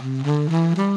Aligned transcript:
Om 0.00 0.87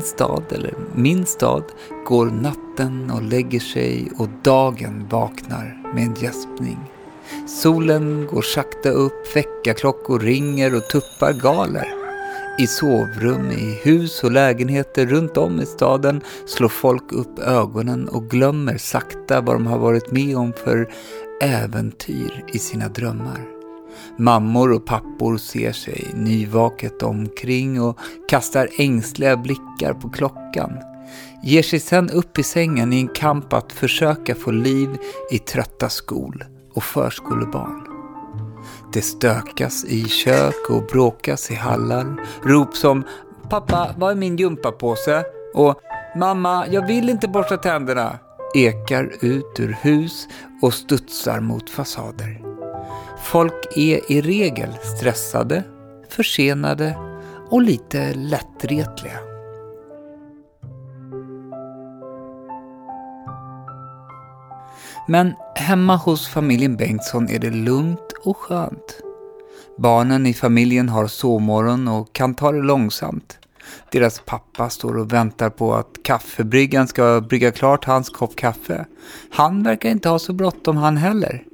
din 0.00 0.06
stad 0.06 0.42
eller 0.50 0.74
min 0.94 1.26
stad, 1.26 1.64
går 2.06 2.26
natten 2.26 3.10
och 3.10 3.22
lägger 3.22 3.60
sig 3.60 4.12
och 4.18 4.28
dagen 4.42 5.06
vaknar 5.10 5.92
med 5.94 6.02
en 6.02 6.14
gäspning. 6.14 6.78
Solen 7.62 8.28
går 8.30 8.42
sakta 8.42 8.90
upp, 8.90 9.36
väckarklockor 9.36 10.18
ringer 10.18 10.74
och 10.74 10.88
tuppar 10.88 11.32
galer. 11.32 11.88
I 12.58 12.66
sovrum, 12.66 13.50
i 13.50 13.80
hus 13.82 14.24
och 14.24 14.30
lägenheter 14.30 15.06
runt 15.06 15.36
om 15.36 15.60
i 15.60 15.66
staden 15.66 16.20
slår 16.46 16.68
folk 16.68 17.12
upp 17.12 17.38
ögonen 17.38 18.08
och 18.08 18.30
glömmer 18.30 18.78
sakta 18.78 19.40
vad 19.40 19.54
de 19.54 19.66
har 19.66 19.78
varit 19.78 20.12
med 20.12 20.36
om 20.36 20.52
för 20.64 20.92
äventyr 21.42 22.44
i 22.52 22.58
sina 22.58 22.88
drömmar. 22.88 23.59
Mammor 24.16 24.72
och 24.72 24.86
pappor 24.86 25.36
ser 25.36 25.72
sig 25.72 26.10
nyvaket 26.14 27.02
omkring 27.02 27.82
och 27.82 27.98
kastar 28.28 28.68
ängsliga 28.78 29.36
blickar 29.36 29.94
på 29.94 30.08
klockan. 30.08 30.72
Ger 31.42 31.62
sig 31.62 31.80
sen 31.80 32.10
upp 32.10 32.38
i 32.38 32.42
sängen 32.42 32.92
i 32.92 33.00
en 33.00 33.08
kamp 33.08 33.52
att 33.52 33.72
försöka 33.72 34.34
få 34.34 34.50
liv 34.50 34.88
i 35.30 35.38
trötta 35.38 35.88
skol 35.88 36.44
och 36.74 36.84
förskolebarn. 36.84 37.86
Det 38.92 39.02
stökas 39.02 39.84
i 39.84 40.04
kök 40.04 40.70
och 40.70 40.82
bråkas 40.82 41.50
i 41.50 41.54
hallar. 41.54 42.20
Rop 42.42 42.76
som 42.76 43.04
”Pappa, 43.50 43.94
var 43.98 44.10
är 44.10 44.14
min 44.14 44.36
gympapåse?” 44.36 45.24
och 45.54 45.80
”Mamma, 46.16 46.66
jag 46.70 46.86
vill 46.86 47.08
inte 47.08 47.28
borsta 47.28 47.56
tänderna” 47.56 48.18
ekar 48.54 49.12
ut 49.20 49.60
ur 49.60 49.76
hus 49.80 50.28
och 50.62 50.74
studsar 50.74 51.40
mot 51.40 51.70
fasader. 51.70 52.49
Folk 53.22 53.66
är 53.76 54.12
i 54.12 54.20
regel 54.20 54.70
stressade, 54.96 55.62
försenade 56.08 56.96
och 57.50 57.62
lite 57.62 58.14
lättretliga. 58.14 59.18
Men 65.08 65.34
hemma 65.54 65.96
hos 65.96 66.28
familjen 66.28 66.76
Bengtsson 66.76 67.28
är 67.28 67.38
det 67.38 67.50
lugnt 67.50 68.12
och 68.24 68.36
skönt. 68.36 69.00
Barnen 69.78 70.26
i 70.26 70.34
familjen 70.34 70.88
har 70.88 71.06
sovmorgon 71.06 71.88
och 71.88 72.12
kan 72.12 72.34
ta 72.34 72.52
det 72.52 72.62
långsamt. 72.62 73.38
Deras 73.92 74.22
pappa 74.26 74.70
står 74.70 74.98
och 74.98 75.12
väntar 75.12 75.50
på 75.50 75.74
att 75.74 76.02
kaffebryggan 76.04 76.88
ska 76.88 77.20
brygga 77.20 77.52
klart 77.52 77.84
hans 77.84 78.08
kopp 78.10 78.36
kaffe. 78.36 78.86
Han 79.30 79.62
verkar 79.62 79.88
inte 79.88 80.08
ha 80.08 80.18
så 80.18 80.32
bråttom 80.32 80.76
han 80.76 80.96
heller. 80.96 81.44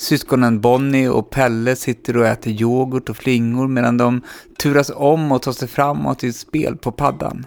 Syskonen 0.00 0.60
Bonnie 0.60 1.08
och 1.08 1.30
Pelle 1.30 1.76
sitter 1.76 2.16
och 2.16 2.26
äter 2.26 2.52
yoghurt 2.52 3.08
och 3.08 3.16
flingor 3.16 3.68
medan 3.68 3.96
de 3.96 4.20
turas 4.58 4.90
om 4.94 5.32
och 5.32 5.42
tar 5.42 5.52
sig 5.52 5.68
framåt 5.68 6.24
i 6.24 6.28
ett 6.28 6.36
spel 6.36 6.76
på 6.76 6.92
paddan. 6.92 7.46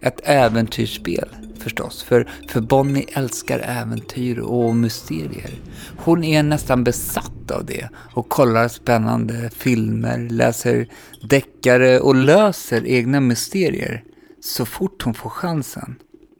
Ett 0.00 0.20
äventyrsspel 0.24 1.28
förstås, 1.58 2.02
för, 2.02 2.30
för 2.48 2.60
Bonnie 2.60 3.06
älskar 3.12 3.58
äventyr 3.58 4.38
och 4.38 4.76
mysterier. 4.76 5.50
Hon 5.96 6.24
är 6.24 6.42
nästan 6.42 6.84
besatt 6.84 7.50
av 7.50 7.64
det 7.64 7.88
och 7.94 8.28
kollar 8.28 8.68
spännande 8.68 9.50
filmer, 9.50 10.28
läser 10.30 10.88
deckare 11.28 12.00
och 12.00 12.14
löser 12.14 12.86
egna 12.86 13.20
mysterier 13.20 14.04
så 14.40 14.66
fort 14.66 15.02
hon 15.02 15.14
får 15.14 15.30
chansen. 15.30 15.96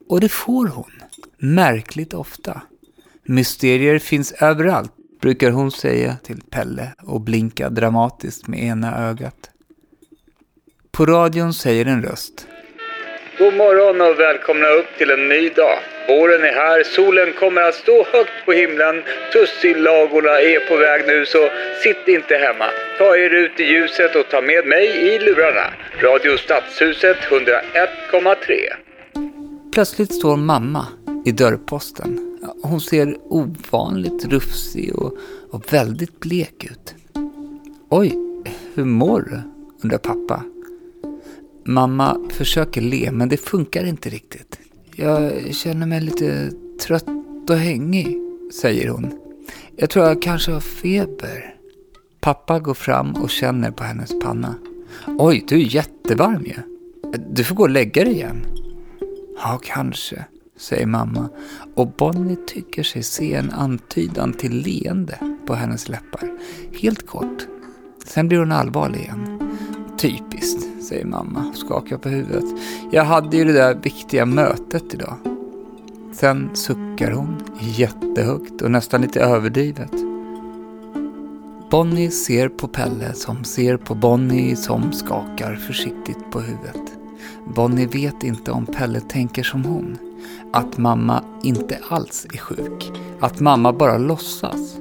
Och 0.08 0.20
det 0.20 0.28
får 0.28 0.66
hon, 0.66 0.92
märkligt 1.38 2.14
ofta. 2.14 2.62
Mysterier 3.28 3.98
finns 3.98 4.32
överallt, 4.32 4.92
brukar 5.20 5.50
hon 5.50 5.70
säga 5.70 6.16
till 6.24 6.40
Pelle 6.50 6.88
och 7.02 7.20
blinka 7.20 7.70
dramatiskt 7.70 8.46
med 8.46 8.62
ena 8.62 9.08
ögat. 9.08 9.50
På 10.92 11.06
radion 11.06 11.54
säger 11.54 11.86
en 11.86 12.02
röst. 12.02 12.46
God 13.38 13.54
morgon 13.54 14.00
och 14.00 14.20
välkomna 14.20 14.68
upp 14.68 14.86
till 14.98 15.10
en 15.10 15.28
ny 15.28 15.48
dag. 15.48 15.78
Våren 16.08 16.44
är 16.44 16.52
här, 16.52 16.82
solen 16.82 17.32
kommer 17.32 17.62
att 17.62 17.74
stå 17.74 18.04
högt 18.12 18.46
på 18.46 18.52
himlen, 18.52 19.02
tussilagorna 19.32 20.30
är 20.30 20.68
på 20.68 20.76
väg 20.76 21.06
nu 21.06 21.26
så 21.26 21.48
sitt 21.82 22.08
inte 22.08 22.36
hemma. 22.36 22.64
Ta 22.98 23.16
er 23.16 23.30
ut 23.30 23.60
i 23.60 23.64
ljuset 23.64 24.16
och 24.16 24.28
ta 24.30 24.40
med 24.40 24.66
mig 24.66 24.86
i 24.86 25.18
lurarna. 25.18 25.72
Radio 26.02 26.36
Stadshuset 26.36 27.16
101,3. 27.16 28.36
Plötsligt 29.72 30.14
står 30.14 30.36
mamma 30.36 30.86
i 31.24 31.32
dörrposten. 31.32 32.25
Hon 32.62 32.80
ser 32.80 33.18
ovanligt 33.24 34.24
rufsig 34.24 34.94
och, 34.94 35.12
och 35.50 35.72
väldigt 35.72 36.20
blek 36.20 36.64
ut. 36.64 36.94
Oj, 37.88 38.16
hur 38.74 38.84
mår 38.84 39.20
du? 39.20 39.56
undrar 39.82 39.98
pappa. 39.98 40.42
Mamma 41.64 42.20
försöker 42.30 42.80
le, 42.80 43.10
men 43.12 43.28
det 43.28 43.36
funkar 43.36 43.84
inte 43.84 44.08
riktigt. 44.08 44.58
Jag 44.94 45.54
känner 45.54 45.86
mig 45.86 46.00
lite 46.00 46.50
trött 46.86 47.08
och 47.48 47.56
hängig, 47.56 48.18
säger 48.62 48.88
hon. 48.88 49.18
Jag 49.76 49.90
tror 49.90 50.04
jag 50.04 50.22
kanske 50.22 50.52
har 50.52 50.60
feber. 50.60 51.54
Pappa 52.20 52.58
går 52.58 52.74
fram 52.74 53.14
och 53.14 53.30
känner 53.30 53.70
på 53.70 53.84
hennes 53.84 54.18
panna. 54.20 54.54
Oj, 55.06 55.44
du 55.48 55.54
är 55.54 55.74
jättevarm 55.74 56.44
ju. 56.44 56.56
Du 57.30 57.44
får 57.44 57.54
gå 57.54 57.62
och 57.62 57.70
lägga 57.70 58.04
dig 58.04 58.12
igen. 58.12 58.46
Ja, 59.42 59.60
kanske, 59.62 60.24
säger 60.56 60.86
mamma. 60.86 61.28
Och 61.74 61.88
Bonnie 61.88 62.36
tycker 62.46 62.82
sig 62.82 63.02
se 63.02 63.34
en 63.34 63.50
antydan 63.50 64.32
till 64.32 64.58
leende 64.58 65.18
på 65.46 65.54
hennes 65.54 65.88
läppar. 65.88 66.30
Helt 66.80 67.06
kort. 67.06 67.46
Sen 68.06 68.28
blir 68.28 68.38
hon 68.38 68.52
allvarlig 68.52 69.00
igen. 69.00 69.40
Typiskt, 69.98 70.84
säger 70.84 71.04
mamma 71.04 71.48
och 71.48 71.56
skakar 71.56 71.98
på 71.98 72.08
huvudet. 72.08 72.44
Jag 72.90 73.04
hade 73.04 73.36
ju 73.36 73.44
det 73.44 73.52
där 73.52 73.74
viktiga 73.74 74.26
mötet 74.26 74.94
idag. 74.94 75.16
Sen 76.12 76.50
suckar 76.54 77.10
hon 77.10 77.42
jättehögt 77.60 78.62
och 78.62 78.70
nästan 78.70 79.00
lite 79.00 79.20
överdrivet. 79.20 79.92
Bonnie 81.70 82.10
ser 82.10 82.48
på 82.48 82.68
Pelle 82.68 83.12
som 83.14 83.44
ser 83.44 83.76
på 83.76 83.94
Bonnie 83.94 84.56
som 84.56 84.92
skakar 84.92 85.54
försiktigt 85.54 86.30
på 86.30 86.40
huvudet. 86.40 86.92
Bonnie 87.54 87.86
vet 87.86 88.22
inte 88.22 88.50
om 88.50 88.66
Pelle 88.66 89.00
tänker 89.00 89.42
som 89.42 89.64
hon. 89.64 89.98
Att 90.52 90.78
mamma 90.78 91.24
inte 91.42 91.78
alls 91.88 92.26
är 92.32 92.38
sjuk. 92.38 92.92
Att 93.20 93.40
mamma 93.40 93.72
bara 93.72 93.98
låtsas. 93.98 94.76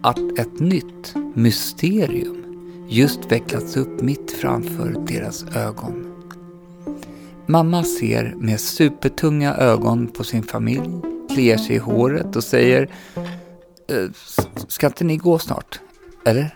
Att 0.00 0.38
ett 0.38 0.60
nytt 0.60 1.14
mysterium 1.34 2.36
just 2.88 3.32
vecklats 3.32 3.76
upp 3.76 4.00
mitt 4.00 4.32
framför 4.32 5.04
deras 5.06 5.44
ögon. 5.56 6.12
Mamma 7.46 7.84
ser 7.84 8.34
med 8.36 8.60
supertunga 8.60 9.54
ögon 9.54 10.06
på 10.06 10.24
sin 10.24 10.42
familj, 10.42 10.90
kliar 11.34 11.56
sig 11.56 11.76
i 11.76 11.78
håret 11.78 12.36
och 12.36 12.44
säger 12.44 12.90
eh, 13.88 14.10
Ska 14.68 14.86
inte 14.86 15.04
ni 15.04 15.16
gå 15.16 15.38
snart? 15.38 15.80
Eller? 16.24 16.54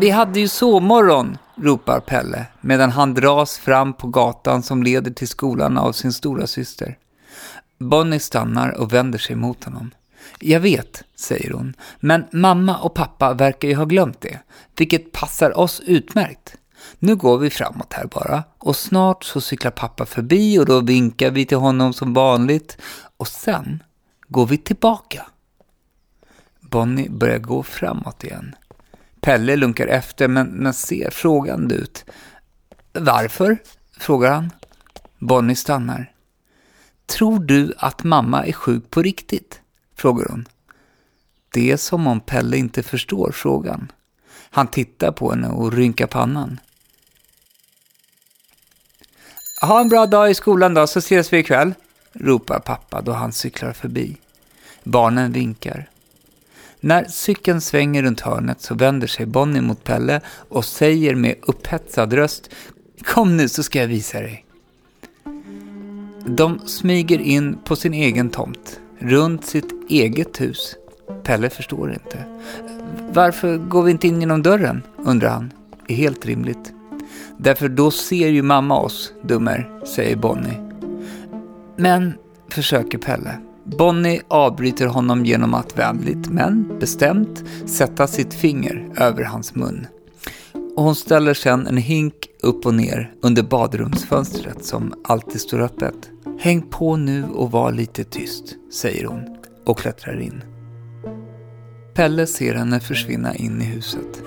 Vi 0.00 0.10
hade 0.10 0.40
ju 0.40 0.48
sovmorgon, 0.48 1.38
ropar 1.54 2.00
Pelle 2.00 2.46
medan 2.60 2.90
han 2.90 3.14
dras 3.14 3.58
fram 3.58 3.92
på 3.92 4.06
gatan 4.06 4.62
som 4.62 4.82
leder 4.82 5.10
till 5.10 5.28
skolan 5.28 5.78
av 5.78 5.92
sin 5.92 6.12
stora 6.12 6.46
syster. 6.46 6.98
Bonnie 7.78 8.18
stannar 8.18 8.80
och 8.80 8.92
vänder 8.92 9.18
sig 9.18 9.36
mot 9.36 9.64
honom. 9.64 9.90
Jag 10.40 10.60
vet, 10.60 11.04
säger 11.16 11.52
hon, 11.52 11.74
men 12.00 12.24
mamma 12.32 12.78
och 12.78 12.94
pappa 12.94 13.34
verkar 13.34 13.68
ju 13.68 13.74
ha 13.74 13.84
glömt 13.84 14.20
det, 14.20 14.38
vilket 14.76 15.12
passar 15.12 15.58
oss 15.58 15.80
utmärkt. 15.80 16.56
Nu 16.98 17.16
går 17.16 17.38
vi 17.38 17.50
framåt 17.50 17.92
här 17.92 18.06
bara 18.06 18.44
och 18.58 18.76
snart 18.76 19.24
så 19.24 19.40
cyklar 19.40 19.70
pappa 19.70 20.06
förbi 20.06 20.58
och 20.58 20.66
då 20.66 20.80
vinkar 20.80 21.30
vi 21.30 21.46
till 21.46 21.58
honom 21.58 21.92
som 21.92 22.14
vanligt 22.14 22.78
och 23.16 23.28
sen 23.28 23.82
går 24.28 24.46
vi 24.46 24.58
tillbaka. 24.58 25.26
Bonnie 26.60 27.08
börjar 27.08 27.38
gå 27.38 27.62
framåt 27.62 28.24
igen. 28.24 28.54
Pelle 29.20 29.56
lunkar 29.56 29.86
efter 29.86 30.28
men, 30.28 30.46
men 30.46 30.74
ser 30.74 31.10
frågande 31.10 31.74
ut. 31.74 32.04
Varför? 32.92 33.58
frågar 33.98 34.32
han. 34.32 34.50
Bonnie 35.18 35.54
stannar. 35.54 36.12
Tror 37.06 37.40
du 37.40 37.74
att 37.78 38.04
mamma 38.04 38.46
är 38.46 38.52
sjuk 38.52 38.90
på 38.90 39.02
riktigt? 39.02 39.60
frågar 39.96 40.26
hon. 40.30 40.48
Det 41.52 41.70
är 41.70 41.76
som 41.76 42.06
om 42.06 42.20
Pelle 42.20 42.56
inte 42.56 42.82
förstår 42.82 43.32
frågan. 43.32 43.92
Han 44.50 44.66
tittar 44.66 45.12
på 45.12 45.30
henne 45.30 45.48
och 45.48 45.72
rynkar 45.72 46.06
pannan. 46.06 46.60
Ha 49.60 49.80
en 49.80 49.88
bra 49.88 50.06
dag 50.06 50.30
i 50.30 50.34
skolan 50.34 50.74
då, 50.74 50.86
så 50.86 50.98
ses 50.98 51.32
vi 51.32 51.38
ikväll, 51.38 51.74
ropar 52.12 52.58
pappa 52.58 53.00
då 53.00 53.12
han 53.12 53.32
cyklar 53.32 53.72
förbi. 53.72 54.16
Barnen 54.82 55.32
vinkar. 55.32 55.88
När 56.80 57.04
cykeln 57.04 57.60
svänger 57.60 58.02
runt 58.02 58.20
hörnet 58.20 58.60
så 58.60 58.74
vänder 58.74 59.06
sig 59.06 59.26
Bonnie 59.26 59.60
mot 59.60 59.84
Pelle 59.84 60.20
och 60.48 60.64
säger 60.64 61.14
med 61.14 61.34
upphetsad 61.42 62.12
röst 62.12 62.50
Kom 63.04 63.36
nu 63.36 63.48
så 63.48 63.62
ska 63.62 63.80
jag 63.80 63.88
visa 63.88 64.20
dig. 64.20 64.44
De 66.26 66.58
smyger 66.66 67.18
in 67.18 67.58
på 67.64 67.76
sin 67.76 67.94
egen 67.94 68.30
tomt, 68.30 68.80
runt 68.98 69.46
sitt 69.46 69.90
eget 69.90 70.40
hus. 70.40 70.76
Pelle 71.22 71.50
förstår 71.50 71.92
inte. 71.92 72.24
Varför 73.12 73.56
går 73.56 73.82
vi 73.82 73.90
inte 73.90 74.08
in 74.08 74.20
genom 74.20 74.42
dörren? 74.42 74.82
undrar 74.96 75.28
han. 75.28 75.52
”Det 75.86 75.94
Är 75.94 75.96
helt 75.96 76.26
rimligt. 76.26 76.72
Därför 77.36 77.68
då 77.68 77.90
ser 77.90 78.28
ju 78.28 78.42
mamma 78.42 78.80
oss, 78.80 79.12
dummer, 79.22 79.80
säger 79.84 80.16
Bonnie. 80.16 80.60
Men, 81.76 82.14
försöker 82.48 82.98
Pelle. 82.98 83.47
Bonnie 83.76 84.20
avbryter 84.28 84.86
honom 84.86 85.24
genom 85.24 85.54
att 85.54 85.78
vänligt 85.78 86.28
men 86.28 86.78
bestämt 86.78 87.44
sätta 87.66 88.06
sitt 88.06 88.34
finger 88.34 88.88
över 88.96 89.24
hans 89.24 89.54
mun. 89.54 89.86
Och 90.76 90.84
hon 90.84 90.94
ställer 90.94 91.34
sedan 91.34 91.66
en 91.66 91.76
hink 91.76 92.14
upp 92.42 92.66
och 92.66 92.74
ner 92.74 93.12
under 93.22 93.42
badrumsfönstret 93.42 94.64
som 94.64 94.94
alltid 95.04 95.40
står 95.40 95.60
öppet. 95.60 96.10
Häng 96.40 96.62
på 96.62 96.96
nu 96.96 97.24
och 97.24 97.50
var 97.50 97.72
lite 97.72 98.04
tyst, 98.04 98.44
säger 98.72 99.04
hon 99.04 99.36
och 99.64 99.78
klättrar 99.78 100.20
in. 100.20 100.42
Pelle 101.94 102.26
ser 102.26 102.54
henne 102.54 102.80
försvinna 102.80 103.34
in 103.34 103.62
i 103.62 103.64
huset. 103.64 104.22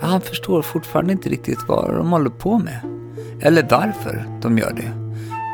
Han 0.00 0.20
förstår 0.20 0.62
fortfarande 0.62 1.12
inte 1.12 1.28
riktigt 1.28 1.68
vad 1.68 1.96
de 1.96 2.12
håller 2.12 2.30
på 2.30 2.58
med. 2.58 2.80
Eller 3.40 3.66
varför 3.70 4.38
de 4.42 4.58
gör 4.58 4.72
det. 4.72 4.92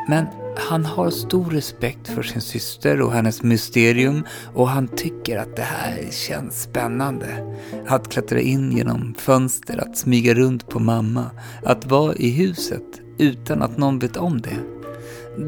Men 0.07 0.25
han 0.57 0.85
har 0.85 1.09
stor 1.09 1.45
respekt 1.45 2.07
för 2.07 2.23
sin 2.23 2.41
syster 2.41 3.01
och 3.01 3.11
hennes 3.11 3.43
mysterium 3.43 4.23
och 4.55 4.69
han 4.69 4.87
tycker 4.87 5.37
att 5.37 5.55
det 5.55 5.61
här 5.61 6.07
känns 6.11 6.61
spännande. 6.61 7.55
Att 7.87 8.09
klättra 8.09 8.39
in 8.39 8.71
genom 8.71 9.15
fönster, 9.17 9.77
att 9.77 9.97
smyga 9.97 10.33
runt 10.33 10.69
på 10.69 10.79
mamma, 10.79 11.25
att 11.63 11.85
vara 11.85 12.15
i 12.15 12.29
huset 12.29 13.01
utan 13.17 13.61
att 13.61 13.77
någon 13.77 13.99
vet 13.99 14.17
om 14.17 14.41
det. 14.41 14.57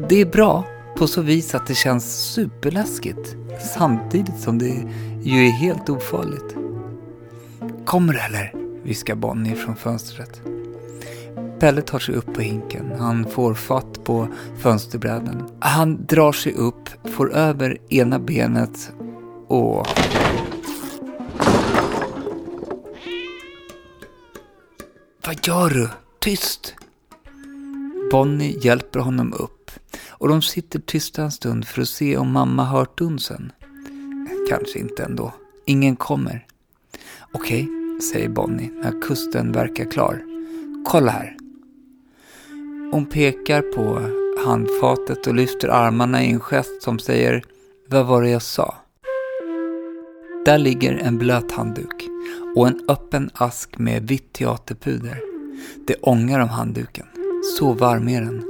Det 0.08 0.20
är 0.20 0.26
bra 0.26 0.64
på 0.96 1.06
så 1.06 1.22
vis 1.22 1.54
att 1.54 1.66
det 1.66 1.74
känns 1.74 2.32
superläskigt 2.32 3.36
samtidigt 3.74 4.40
som 4.40 4.58
det 4.58 4.74
ju 5.22 5.46
är 5.46 5.50
helt 5.50 5.88
ofarligt. 5.88 6.56
Kommer 7.84 8.12
du 8.12 8.18
eller? 8.20 8.54
viskar 8.82 9.14
Bonnie 9.14 9.54
från 9.54 9.76
fönstret. 9.76 10.40
Pelle 11.60 11.82
tar 11.82 11.98
sig 11.98 12.14
upp 12.14 12.34
på 12.34 12.40
hinken. 12.40 12.92
Han 12.98 13.24
får 13.24 13.54
fatt 13.54 14.04
på 14.04 14.28
fönsterbrädan. 14.58 15.50
Han 15.58 16.06
drar 16.06 16.32
sig 16.32 16.52
upp, 16.52 16.88
får 17.04 17.32
över 17.32 17.78
ena 17.88 18.18
benet 18.18 18.92
och... 19.48 19.86
Vad 25.26 25.46
gör 25.46 25.70
du? 25.70 25.88
Tyst! 26.20 26.74
Bonnie 28.10 28.58
hjälper 28.62 29.00
honom 29.00 29.32
upp 29.32 29.70
och 30.08 30.28
de 30.28 30.42
sitter 30.42 30.78
tysta 30.78 31.22
en 31.22 31.32
stund 31.32 31.66
för 31.66 31.82
att 31.82 31.88
se 31.88 32.16
om 32.16 32.32
mamma 32.32 32.64
hört 32.64 32.98
dunsen. 32.98 33.52
Kanske 34.48 34.78
inte 34.78 35.04
ändå. 35.04 35.32
Ingen 35.66 35.96
kommer. 35.96 36.46
Okej, 37.32 37.68
säger 38.12 38.28
Bonnie 38.28 38.70
när 38.82 39.00
kusten 39.02 39.52
verkar 39.52 39.84
klar. 39.84 40.22
Kolla 40.84 41.10
här. 41.10 41.36
Hon 42.92 43.06
pekar 43.06 43.62
på 43.62 44.00
handfatet 44.44 45.26
och 45.26 45.34
lyfter 45.34 45.68
armarna 45.68 46.24
i 46.24 46.30
en 46.30 46.40
gest 46.40 46.82
som 46.82 46.98
säger 46.98 47.42
Vad 47.88 48.06
var 48.06 48.22
det 48.22 48.30
jag 48.30 48.42
sa? 48.42 48.74
Där 50.44 50.58
ligger 50.58 50.98
en 50.98 51.18
blöt 51.18 51.52
handduk 51.52 52.08
och 52.56 52.68
en 52.68 52.80
öppen 52.88 53.30
ask 53.34 53.78
med 53.78 54.08
vitt 54.08 54.32
teaterpuder. 54.32 55.20
Det 55.86 55.94
ångar 56.02 56.40
om 56.40 56.48
handduken. 56.48 57.06
Så 57.58 57.72
varm 57.72 58.08
är 58.08 58.20
den. 58.20 58.44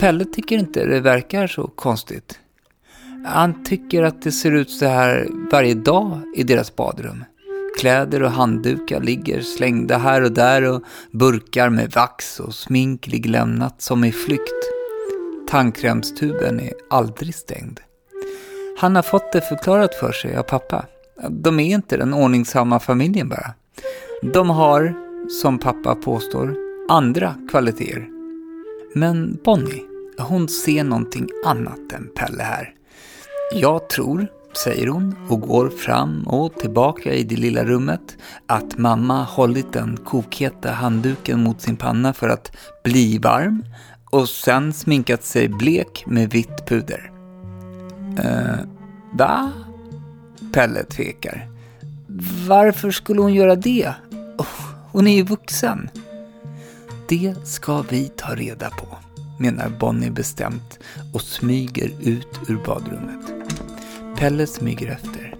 Pelle 0.00 0.24
tycker 0.24 0.58
inte 0.58 0.86
det 0.86 1.00
verkar 1.00 1.46
så 1.46 1.66
konstigt. 1.66 2.38
Han 3.26 3.64
tycker 3.64 4.02
att 4.02 4.22
det 4.22 4.32
ser 4.32 4.52
ut 4.52 4.70
så 4.70 4.86
här 4.86 5.28
varje 5.52 5.74
dag 5.74 6.20
i 6.36 6.42
deras 6.42 6.76
badrum. 6.76 7.24
Kläder 7.78 8.22
och 8.22 8.30
handdukar 8.30 9.00
ligger 9.00 9.40
slängda 9.40 9.98
här 9.98 10.22
och 10.22 10.32
där 10.32 10.62
och 10.62 10.82
burkar 11.10 11.68
med 11.68 11.92
vax 11.92 12.40
och 12.40 12.54
smink 12.54 13.06
ligger 13.06 13.30
lämnat 13.30 13.82
som 13.82 14.04
i 14.04 14.12
flykt. 14.12 14.64
Tandkrämstuben 15.48 16.60
är 16.60 16.72
aldrig 16.90 17.34
stängd. 17.34 17.80
Han 18.78 18.96
har 18.96 19.02
fått 19.02 19.32
det 19.32 19.40
förklarat 19.40 19.94
för 19.94 20.12
sig 20.12 20.36
av 20.36 20.42
pappa. 20.42 20.86
De 21.30 21.60
är 21.60 21.74
inte 21.74 21.96
den 21.96 22.14
ordningsamma 22.14 22.80
familjen 22.80 23.28
bara. 23.28 23.50
De 24.22 24.50
har, 24.50 24.94
som 25.42 25.58
pappa 25.58 25.94
påstår, 25.94 26.56
andra 26.88 27.34
kvaliteter. 27.50 28.08
Men 28.94 29.38
Bonnie, 29.44 29.82
hon 30.18 30.48
ser 30.48 30.84
någonting 30.84 31.28
annat 31.44 31.92
än 31.92 32.08
Pelle 32.16 32.42
här. 32.42 32.74
Jag 33.52 33.88
tror, 33.88 34.26
säger 34.56 34.86
hon 34.86 35.14
och 35.28 35.40
går 35.40 35.68
fram 35.68 36.22
och 36.22 36.54
tillbaka 36.54 37.14
i 37.14 37.22
det 37.22 37.36
lilla 37.36 37.64
rummet, 37.64 38.16
att 38.46 38.78
mamma 38.78 39.24
hållit 39.24 39.72
den 39.72 39.96
kokheta 39.96 40.72
handduken 40.72 41.42
mot 41.42 41.60
sin 41.60 41.76
panna 41.76 42.12
för 42.12 42.28
att 42.28 42.56
bli 42.84 43.18
varm 43.18 43.64
och 44.10 44.28
sen 44.28 44.72
sminkat 44.72 45.24
sig 45.24 45.48
blek 45.48 46.04
med 46.06 46.30
vitt 46.30 46.66
puder. 46.66 47.10
Eh, 48.18 48.66
va? 49.12 49.52
Pelle 50.52 50.84
tvekar. 50.84 51.48
Varför 52.48 52.90
skulle 52.90 53.20
hon 53.20 53.34
göra 53.34 53.56
det? 53.56 53.94
Oh, 54.38 54.74
hon 54.92 55.06
är 55.06 55.16
ju 55.16 55.22
vuxen. 55.22 55.90
Det 57.08 57.34
ska 57.44 57.82
vi 57.82 58.08
ta 58.16 58.34
reda 58.34 58.70
på, 58.70 58.86
menar 59.38 59.68
Bonnie 59.80 60.10
bestämt 60.10 60.78
och 61.14 61.22
smyger 61.22 61.90
ut 62.00 62.40
ur 62.48 62.58
badrummet. 62.66 63.43
Pelle 64.16 64.46
smyger 64.46 64.86
efter. 64.86 65.34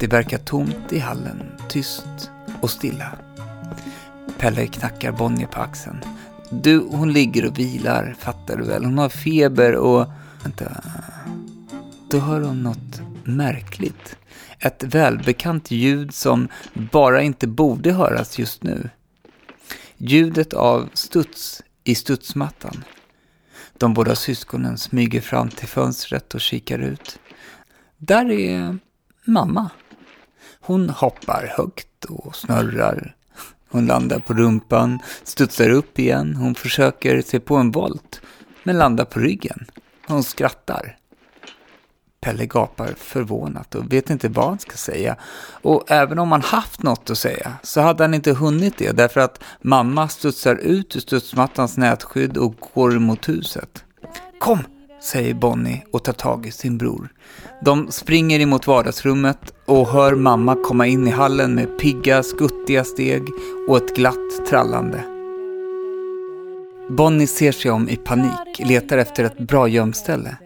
Det 0.00 0.06
verkar 0.06 0.38
tomt 0.38 0.92
i 0.92 0.98
hallen, 0.98 1.42
tyst 1.68 2.30
och 2.60 2.70
stilla. 2.70 3.18
Pelle 4.38 4.66
knackar 4.66 5.12
Bonnie 5.12 5.46
på 5.46 5.60
axeln. 5.60 6.00
Du, 6.50 6.78
hon 6.78 7.12
ligger 7.12 7.46
och 7.46 7.58
vilar, 7.58 8.16
fattar 8.18 8.56
du 8.56 8.64
väl? 8.64 8.84
Hon 8.84 8.98
har 8.98 9.08
feber 9.08 9.74
och... 9.74 10.06
Vänta. 10.42 10.82
Då 12.10 12.18
hör 12.18 12.40
hon 12.40 12.62
något 12.62 13.00
märkligt. 13.24 14.16
Ett 14.58 14.82
välbekant 14.82 15.70
ljud 15.70 16.14
som 16.14 16.48
bara 16.74 17.22
inte 17.22 17.46
borde 17.46 17.92
höras 17.92 18.38
just 18.38 18.62
nu. 18.62 18.90
Ljudet 19.96 20.52
av 20.52 20.88
studs 20.94 21.62
i 21.84 21.94
studsmattan. 21.94 22.84
De 23.78 23.94
båda 23.94 24.16
syskonen 24.16 24.78
smyger 24.78 25.20
fram 25.20 25.48
till 25.48 25.68
fönstret 25.68 26.34
och 26.34 26.40
kikar 26.40 26.78
ut. 26.78 27.18
Där 28.06 28.30
är 28.30 28.78
mamma. 29.24 29.70
Hon 30.60 30.90
hoppar 30.90 31.52
högt 31.56 32.04
och 32.04 32.36
snurrar. 32.36 33.16
Hon 33.68 33.86
landar 33.86 34.18
på 34.18 34.34
rumpan, 34.34 34.98
studsar 35.22 35.70
upp 35.70 35.98
igen. 35.98 36.36
Hon 36.36 36.54
försöker 36.54 37.22
se 37.22 37.40
på 37.40 37.56
en 37.56 37.70
volt, 37.70 38.20
men 38.62 38.78
landar 38.78 39.04
på 39.04 39.20
ryggen. 39.20 39.66
Hon 40.06 40.22
skrattar. 40.22 40.96
Pelle 42.20 42.46
gapar 42.46 42.94
förvånat 42.96 43.74
och 43.74 43.92
vet 43.92 44.10
inte 44.10 44.28
vad 44.28 44.48
han 44.48 44.58
ska 44.58 44.76
säga. 44.76 45.16
Och 45.62 45.90
även 45.90 46.18
om 46.18 46.32
han 46.32 46.42
haft 46.42 46.82
något 46.82 47.10
att 47.10 47.18
säga 47.18 47.52
så 47.62 47.80
hade 47.80 48.04
han 48.04 48.14
inte 48.14 48.32
hunnit 48.32 48.78
det 48.78 48.92
därför 48.92 49.20
att 49.20 49.42
mamma 49.60 50.08
studsar 50.08 50.56
ut 50.56 50.96
ur 50.96 51.00
studsmattans 51.00 51.76
nätskydd 51.76 52.36
och 52.36 52.54
går 52.74 52.90
mot 52.90 53.28
huset. 53.28 53.84
Kom, 54.38 54.58
säger 55.04 55.34
Bonnie 55.34 55.84
och 55.92 56.04
tar 56.04 56.12
tag 56.12 56.46
i 56.46 56.50
sin 56.50 56.78
bror. 56.78 57.08
De 57.64 57.92
springer 57.92 58.40
emot 58.40 58.66
vardagsrummet 58.66 59.38
och 59.66 59.88
hör 59.88 60.14
mamma 60.14 60.56
komma 60.64 60.86
in 60.86 61.08
i 61.08 61.10
hallen 61.10 61.54
med 61.54 61.78
pigga, 61.78 62.22
skuttiga 62.22 62.84
steg 62.84 63.22
och 63.68 63.76
ett 63.76 63.96
glatt 63.96 64.46
trallande. 64.48 65.04
Bonnie 66.88 67.26
ser 67.26 67.52
sig 67.52 67.70
om 67.70 67.88
i 67.88 67.96
panik, 67.96 68.58
letar 68.58 68.98
efter 68.98 69.24
ett 69.24 69.38
bra 69.38 69.68
gömställe. 69.68 70.36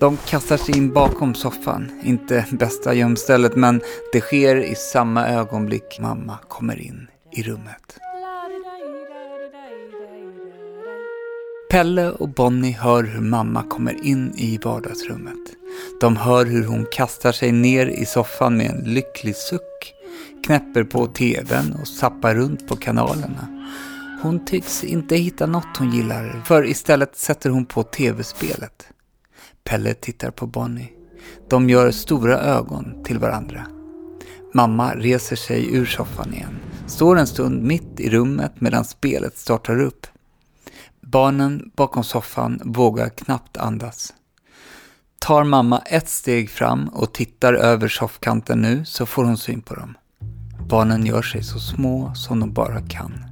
De 0.00 0.16
kastar 0.16 0.56
sig 0.56 0.76
in 0.76 0.92
bakom 0.92 1.34
soffan. 1.34 2.00
Inte 2.04 2.44
bästa 2.50 2.94
gömstället, 2.94 3.56
men 3.56 3.80
det 4.12 4.20
sker 4.20 4.56
i 4.56 4.74
samma 4.74 5.28
ögonblick 5.28 5.98
mamma 6.00 6.38
kommer 6.48 6.80
in 6.80 7.06
i 7.32 7.42
rummet. 7.42 7.98
Pelle 11.70 12.10
och 12.10 12.28
Bonnie 12.28 12.72
hör 12.72 13.02
hur 13.04 13.20
mamma 13.20 13.62
kommer 13.62 14.06
in 14.06 14.32
i 14.36 14.58
vardagsrummet. 14.58 15.38
De 16.00 16.16
hör 16.16 16.46
hur 16.46 16.64
hon 16.64 16.86
kastar 16.92 17.32
sig 17.32 17.52
ner 17.52 17.86
i 17.86 18.06
soffan 18.06 18.56
med 18.56 18.70
en 18.70 18.94
lycklig 18.94 19.36
suck, 19.36 19.94
knäpper 20.46 20.84
på 20.84 21.06
tvn 21.06 21.76
och 21.80 21.88
sappar 21.88 22.34
runt 22.34 22.68
på 22.68 22.76
kanalerna. 22.76 23.68
Hon 24.22 24.44
tycks 24.44 24.84
inte 24.84 25.16
hitta 25.16 25.46
något 25.46 25.76
hon 25.78 25.92
gillar, 25.92 26.42
för 26.46 26.66
istället 26.66 27.16
sätter 27.16 27.50
hon 27.50 27.66
på 27.66 27.82
tv-spelet. 27.82 28.88
Pelle 29.64 29.94
tittar 29.94 30.30
på 30.30 30.46
Bonnie. 30.46 30.92
De 31.48 31.70
gör 31.70 31.90
stora 31.90 32.40
ögon 32.40 33.04
till 33.04 33.18
varandra. 33.18 33.66
Mamma 34.54 34.94
reser 34.94 35.36
sig 35.36 35.74
ur 35.74 35.86
soffan 35.86 36.34
igen, 36.34 36.56
står 36.86 37.18
en 37.18 37.26
stund 37.26 37.62
mitt 37.62 38.00
i 38.00 38.10
rummet 38.10 38.60
medan 38.60 38.84
spelet 38.84 39.38
startar 39.38 39.80
upp. 39.80 40.06
Barnen 41.16 41.70
bakom 41.76 42.04
soffan 42.04 42.60
vågar 42.64 43.08
knappt 43.08 43.56
andas. 43.56 44.14
Tar 45.18 45.44
mamma 45.44 45.78
ett 45.78 46.08
steg 46.08 46.50
fram 46.50 46.88
och 46.88 47.14
tittar 47.14 47.54
över 47.54 47.88
soffkanten 47.88 48.62
nu 48.62 48.84
så 48.84 49.06
får 49.06 49.24
hon 49.24 49.36
syn 49.36 49.62
på 49.62 49.74
dem. 49.74 49.94
Barnen 50.68 51.06
gör 51.06 51.22
sig 51.22 51.42
så 51.42 51.58
små 51.58 52.14
som 52.14 52.40
de 52.40 52.52
bara 52.52 52.80
kan. 52.80 53.24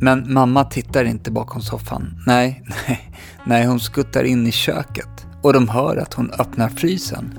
Men 0.00 0.32
mamma 0.32 0.64
tittar 0.64 1.04
inte 1.04 1.30
bakom 1.30 1.62
soffan. 1.62 2.22
Nej, 2.26 2.64
nej, 2.88 3.12
nej, 3.44 3.66
hon 3.66 3.80
skuttar 3.80 4.24
in 4.24 4.46
i 4.46 4.52
köket 4.52 5.26
och 5.42 5.52
de 5.52 5.68
hör 5.68 5.96
att 5.96 6.14
hon 6.14 6.30
öppnar 6.30 6.68
frysen. 6.68 7.38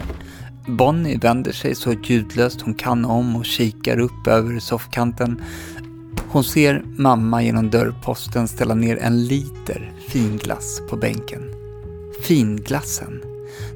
Bonnie 0.68 1.18
vänder 1.18 1.52
sig 1.52 1.76
så 1.76 1.94
ljudlöst 1.94 2.62
hon 2.62 2.74
kan 2.74 3.06
om 3.06 3.36
och 3.36 3.46
kikar 3.46 4.00
upp 4.00 4.28
över 4.28 4.60
soffkanten. 4.60 5.42
Hon 6.34 6.44
ser 6.44 6.84
mamma 6.98 7.44
genom 7.44 7.70
dörrposten 7.70 8.48
ställa 8.48 8.76
ner 8.76 8.98
en 8.98 9.26
liter 9.26 9.92
finglass 10.08 10.82
på 10.90 10.96
bänken. 10.96 11.42
Finglassen. 12.24 13.22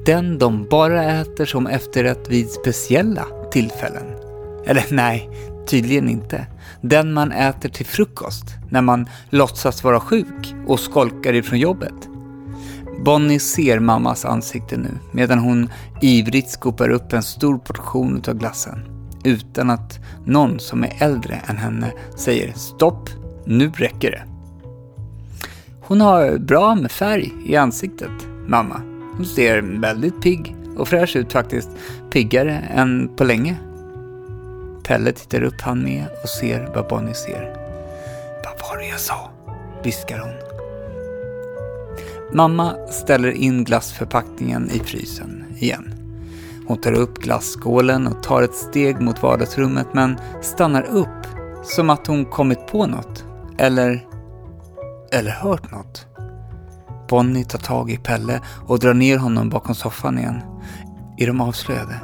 Den 0.06 0.38
de 0.38 0.66
bara 0.70 1.04
äter 1.20 1.46
som 1.46 1.66
efterrätt 1.66 2.28
vid 2.28 2.50
speciella 2.50 3.26
tillfällen. 3.52 4.04
Eller 4.66 4.84
nej, 4.90 5.30
tydligen 5.66 6.08
inte. 6.08 6.46
Den 6.80 7.12
man 7.12 7.32
äter 7.32 7.68
till 7.68 7.86
frukost 7.86 8.44
när 8.70 8.82
man 8.82 9.08
låtsas 9.30 9.84
vara 9.84 10.00
sjuk 10.00 10.54
och 10.66 10.80
skolkar 10.80 11.32
ifrån 11.32 11.58
jobbet. 11.58 12.08
Bonnie 13.04 13.38
ser 13.38 13.78
mammas 13.78 14.24
ansikte 14.24 14.76
nu 14.76 14.98
medan 15.12 15.38
hon 15.38 15.70
ivrigt 16.02 16.50
skopar 16.50 16.88
upp 16.88 17.12
en 17.12 17.22
stor 17.22 17.58
portion 17.58 18.22
av 18.28 18.34
glassen. 18.34 18.97
Utan 19.28 19.70
att 19.70 19.98
någon 20.24 20.60
som 20.60 20.84
är 20.84 20.92
äldre 20.98 21.40
än 21.46 21.56
henne 21.56 21.92
säger 22.16 22.52
stopp, 22.52 23.10
nu 23.44 23.70
räcker 23.70 24.10
det. 24.10 24.22
Hon 25.80 26.00
har 26.00 26.38
bra 26.38 26.74
med 26.74 26.90
färg 26.90 27.32
i 27.46 27.56
ansiktet, 27.56 28.10
mamma. 28.46 28.80
Hon 29.16 29.26
ser 29.26 29.80
väldigt 29.80 30.22
pigg 30.22 30.56
och 30.76 30.88
fräsch 30.88 31.16
ut 31.16 31.32
faktiskt. 31.32 31.68
Piggare 32.10 32.58
än 32.74 33.10
på 33.16 33.24
länge. 33.24 33.56
Pelle 34.84 35.12
tittar 35.12 35.42
upp 35.42 35.60
han 35.60 35.82
med 35.82 36.06
och 36.22 36.28
ser 36.28 36.72
vad 36.74 36.88
Bonnie 36.88 37.14
ser. 37.14 37.54
Vad 38.44 38.68
var 38.68 38.78
det 38.78 38.88
jag 38.88 39.00
sa? 39.00 39.30
viskar 39.84 40.18
hon. 40.18 40.34
Mamma 42.32 42.76
ställer 42.90 43.30
in 43.30 43.64
glassförpackningen 43.64 44.70
i 44.70 44.78
frysen 44.78 45.44
igen. 45.58 45.97
Hon 46.68 46.80
tar 46.80 46.92
upp 46.92 47.18
glasskålen 47.18 48.06
och 48.06 48.22
tar 48.22 48.42
ett 48.42 48.54
steg 48.54 49.00
mot 49.00 49.22
vardagsrummet 49.22 49.86
men 49.92 50.18
stannar 50.42 50.82
upp 50.82 51.26
som 51.64 51.90
att 51.90 52.06
hon 52.06 52.24
kommit 52.24 52.66
på 52.66 52.86
något. 52.86 53.24
Eller, 53.58 54.06
eller 55.12 55.30
hört 55.30 55.70
något. 55.70 56.06
Bonnie 57.08 57.44
tar 57.44 57.58
tag 57.58 57.90
i 57.90 57.96
Pelle 57.96 58.40
och 58.66 58.78
drar 58.78 58.94
ner 58.94 59.18
honom 59.18 59.48
bakom 59.48 59.74
soffan 59.74 60.18
igen. 60.18 60.40
Är 61.18 61.26
de 61.26 61.40
avslöjade? 61.40 62.00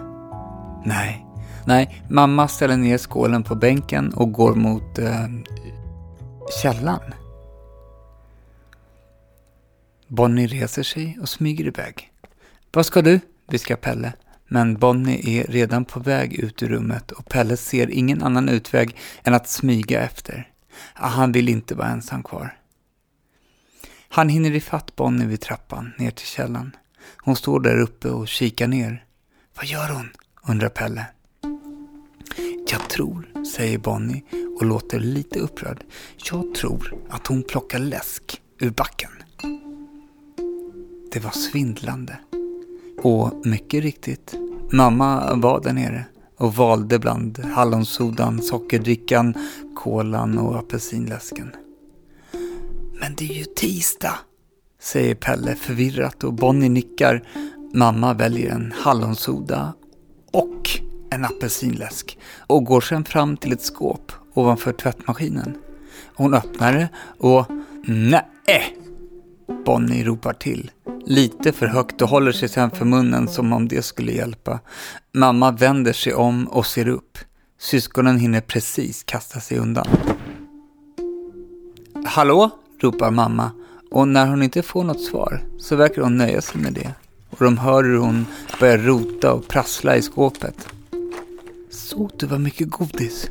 Nej, 0.85 1.27
nej, 1.67 2.05
mamma 2.11 2.49
ställer 2.49 2.77
ner 2.77 2.99
skålen 2.99 3.43
på 3.43 3.55
bänken 3.55 4.15
och 4.15 4.33
går 4.33 4.55
mot 4.55 4.99
eh, 4.99 5.27
källan. 6.63 7.01
Bonnie 10.09 10.47
reser 10.47 10.83
sig 10.83 11.19
och 11.23 11.29
smyger 11.29 11.65
iväg. 11.65 12.13
Vad 12.73 12.87
ska 12.87 13.03
du? 13.03 13.21
viskar 13.49 13.77
Pelle. 13.77 14.13
Men 14.49 14.75
Bonnie 14.75 15.39
är 15.39 15.45
redan 15.45 15.85
på 15.85 16.01
väg 16.01 16.33
ut 16.33 16.63
ur 16.63 16.69
rummet 16.69 17.11
och 17.11 17.29
Pelle 17.29 17.57
ser 17.57 17.91
ingen 17.91 18.23
annan 18.23 18.49
utväg 18.49 18.97
än 19.23 19.35
att 19.35 19.49
smyga 19.49 20.03
efter. 20.03 20.49
Ah, 20.95 21.09
han 21.09 21.33
vill 21.33 21.49
inte 21.49 21.75
vara 21.75 21.89
ensam 21.89 22.23
kvar. 22.23 22.57
Han 24.09 24.29
hinner 24.29 24.55
ifatt 24.55 24.97
Bonnie 24.97 25.27
vid 25.27 25.41
trappan 25.41 25.93
ner 25.99 26.11
till 26.11 26.27
källan. 26.27 26.77
Hon 27.17 27.37
står 27.37 27.61
där 27.61 27.81
uppe 27.81 28.09
och 28.09 28.29
kikar 28.29 28.69
ner. 28.69 29.05
Vad 29.57 29.67
gör 29.67 29.89
hon? 29.89 30.11
undrar 30.49 30.69
Pelle. 30.69 31.07
Jag 32.69 32.89
tror, 32.91 33.45
säger 33.45 33.79
Bonnie 33.79 34.23
och 34.61 34.67
låter 34.67 35.01
lite 35.01 35.39
upprörd. 35.39 35.85
Jag 36.31 36.55
tror 36.55 36.95
att 37.11 37.27
hon 37.27 37.43
plockar 37.43 37.79
läsk 37.79 38.43
ur 38.59 38.71
backen. 38.71 39.11
Det 41.13 41.21
var 41.21 41.31
svindlande. 41.31 42.17
Och 43.05 43.47
mycket 43.47 43.83
riktigt, 43.83 44.35
mamma 44.73 45.35
var 45.35 45.61
där 45.61 45.73
nere 45.73 46.05
och 46.39 46.55
valde 46.55 46.99
bland 46.99 47.39
hallonsodan, 47.39 48.43
sockerdrickan, 48.43 49.35
kolan 49.77 50.39
och 50.39 50.59
apelsinläsken. 50.59 51.51
Men 53.01 53.15
det 53.15 53.25
är 53.25 53.35
ju 53.35 53.45
tisdag, 53.45 54.15
säger 54.81 55.15
Pelle 55.15 55.55
förvirrat 55.55 56.25
och 56.25 56.33
Bonnie 56.33 56.69
nickar. 56.69 57.23
Mamma 57.75 58.15
väljer 58.15 58.51
en 58.51 58.73
hallonsoda 58.77 59.75
och 60.33 60.81
en 61.11 61.25
apelsinläsk 61.25 62.19
och 62.47 62.65
går 62.65 62.81
sedan 62.81 63.05
fram 63.05 63.37
till 63.37 63.53
ett 63.53 63.63
skåp 63.63 64.13
ovanför 64.35 64.73
tvättmaskinen. 64.73 65.57
Hon 66.15 66.35
öppnar 66.35 66.73
det 66.73 66.89
och 67.19 67.47
nej! 67.85 68.84
Bonnie 69.65 70.05
ropar 70.05 70.33
till. 70.33 70.71
Lite 71.07 71.53
för 71.53 71.67
högt 71.67 72.03
och 72.03 72.09
håller 72.09 72.33
sig 72.33 72.49
sen 72.49 72.71
för 72.71 72.85
munnen 72.85 73.29
som 73.29 73.53
om 73.53 73.69
det 73.69 73.83
skulle 73.83 74.13
hjälpa. 74.13 74.61
Mamma 75.13 75.53
vänder 75.53 75.93
sig 75.93 76.15
om 76.15 76.49
och 76.49 76.67
ser 76.67 76.89
upp. 76.89 77.19
Syskonen 77.59 78.19
hinner 78.19 78.41
precis 78.41 79.03
kasta 79.03 79.41
sig 79.41 79.59
undan. 79.59 79.87
Hallå? 82.07 82.51
ropar 82.81 83.11
mamma 83.11 83.51
och 83.91 84.09
när 84.09 84.27
hon 84.27 84.43
inte 84.43 84.63
får 84.63 84.85
något 84.85 85.01
svar 85.01 85.41
så 85.59 85.77
verkar 85.77 86.03
hon 86.03 86.17
nöja 86.17 86.41
sig 86.41 86.61
med 86.61 86.73
det. 86.73 86.95
Och 87.31 87.45
de 87.45 87.59
hör 87.59 87.85
hur 87.85 87.99
hon 87.99 88.27
börjar 88.61 88.79
rota 88.79 89.33
och 89.33 89.49
prassla 89.49 89.97
i 89.97 90.03
skåpet. 90.03 90.69
Såg 91.71 92.11
du 92.19 92.27
vad 92.27 92.41
mycket 92.41 92.71
godis? 92.71 93.31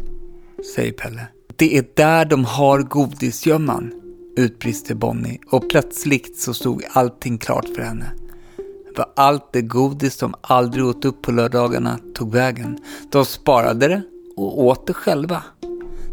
säger 0.75 0.91
Pelle. 0.91 1.27
Det 1.55 1.77
är 1.77 1.85
där 1.95 2.25
de 2.25 2.45
har 2.45 2.81
godisgömman, 2.81 3.93
utbrister 4.35 4.95
Bonnie 4.95 5.39
och 5.51 5.69
plötsligt 5.69 6.39
så 6.39 6.53
stod 6.53 6.83
allting 6.89 7.37
klart 7.37 7.65
för 7.75 7.81
henne. 7.81 8.11
Var 8.97 9.11
allt 9.15 9.53
det 9.53 9.61
godis 9.61 10.17
de 10.17 10.35
aldrig 10.41 10.85
åt 10.85 11.05
upp 11.05 11.21
på 11.21 11.31
lördagarna 11.31 11.99
tog 12.15 12.31
vägen. 12.31 12.79
De 13.11 13.25
sparade 13.25 13.87
det 13.87 14.01
och 14.35 14.63
åt 14.63 14.87
det 14.87 14.93
själva. 14.93 15.43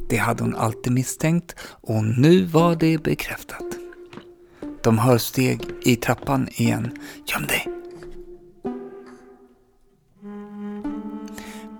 Det 0.08 0.16
hade 0.16 0.42
hon 0.42 0.56
alltid 0.56 0.92
misstänkt 0.92 1.54
och 1.62 2.04
nu 2.04 2.44
var 2.44 2.76
det 2.76 3.02
bekräftat. 3.02 3.64
De 4.82 4.98
hör 4.98 5.18
steg 5.18 5.60
i 5.82 5.96
trappan 5.96 6.48
igen. 6.48 6.98
Göm 7.26 7.46
dig! 7.46 7.66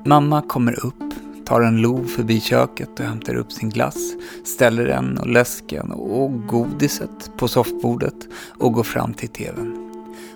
Mamma 0.04 0.42
kommer 0.42 0.86
upp, 0.86 1.09
tar 1.50 1.62
en 1.62 1.76
lov 1.76 2.04
förbi 2.04 2.40
köket 2.40 3.00
och 3.00 3.06
hämtar 3.06 3.34
upp 3.34 3.52
sin 3.52 3.70
glass, 3.70 3.96
ställer 4.44 4.86
den 4.86 5.18
och 5.18 5.28
läsken 5.28 5.92
och 5.92 6.46
godiset 6.46 7.30
på 7.36 7.48
soffbordet 7.48 8.14
och 8.58 8.72
går 8.72 8.82
fram 8.82 9.14
till 9.14 9.28
tvn. 9.28 9.90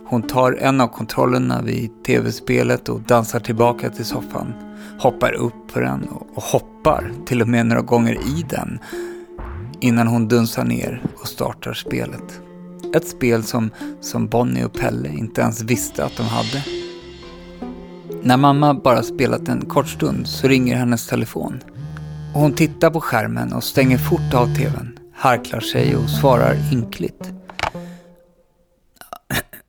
Hon 0.07 0.23
tar 0.23 0.53
en 0.53 0.81
av 0.81 0.89
kontrollerna 0.89 1.63
vid 1.63 2.05
tv-spelet 2.07 2.89
och 2.89 3.01
dansar 3.01 3.41
tillbaka 3.41 3.91
till 3.91 4.05
soffan. 4.05 4.53
Hoppar 4.99 5.33
upp 5.33 5.73
på 5.73 5.81
den 5.81 6.09
och 6.35 6.43
hoppar 6.43 7.13
till 7.27 7.43
och 7.43 7.49
med 7.49 7.67
några 7.67 7.83
gånger 7.83 8.15
i 8.15 8.45
den 8.51 8.79
innan 9.81 10.07
hon 10.07 10.29
dunsar 10.29 10.65
ner 10.65 11.03
och 11.21 11.29
startar 11.29 11.75
spelet. 11.75 12.41
Ett 12.95 13.09
spel 13.09 13.43
som, 13.43 13.71
som 14.01 14.27
Bonnie 14.27 14.65
och 14.65 14.73
Pelle 14.73 15.09
inte 15.09 15.41
ens 15.41 15.63
visste 15.63 16.05
att 16.05 16.17
de 16.17 16.23
hade. 16.23 16.84
När 18.25 18.37
mamma 18.37 18.75
bara 18.75 19.03
spelat 19.03 19.49
en 19.49 19.67
kort 19.67 19.89
stund 19.89 20.29
så 20.29 20.49
ringer 20.49 20.77
hennes 20.77 21.07
telefon. 21.07 21.63
hon 22.35 22.55
tittar 22.55 22.91
på 22.91 23.01
skärmen 23.01 23.53
och 23.53 23.65
stänger 23.65 23.99
fort 23.99 24.35
av 24.35 24.55
tvn, 24.55 24.99
harklar 25.15 25.61
sig 25.61 25.97
och 25.97 26.11
svarar 26.11 26.73
ynkligt. 26.73 27.33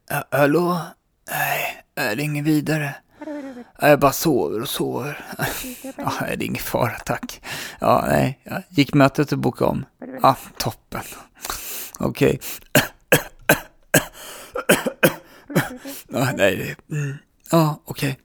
Hallå? 0.31 0.79
Nej, 1.31 1.83
det 1.95 2.01
är 2.01 2.19
inget 2.19 2.45
vidare. 2.45 2.95
Jag 3.81 3.99
bara 3.99 4.11
sover 4.11 4.61
och 4.61 4.69
sover. 4.69 5.25
Ja, 5.97 6.11
det 6.19 6.33
är 6.33 6.43
ingen 6.43 6.63
fara, 6.63 6.99
tack. 7.05 7.41
Ja, 7.79 8.05
nej, 8.07 8.39
jag 8.43 8.63
gick 8.69 8.93
mötet 8.93 9.31
och 9.31 9.37
bokade 9.37 9.71
om. 9.71 9.85
Ja, 10.21 10.37
toppen. 10.57 11.01
Okej. 11.99 12.39
Ja, 16.07 16.29
nej, 16.37 16.77
det... 16.87 16.95
är... 16.97 17.17
Ja, 17.51 17.81
okej. 17.85 18.19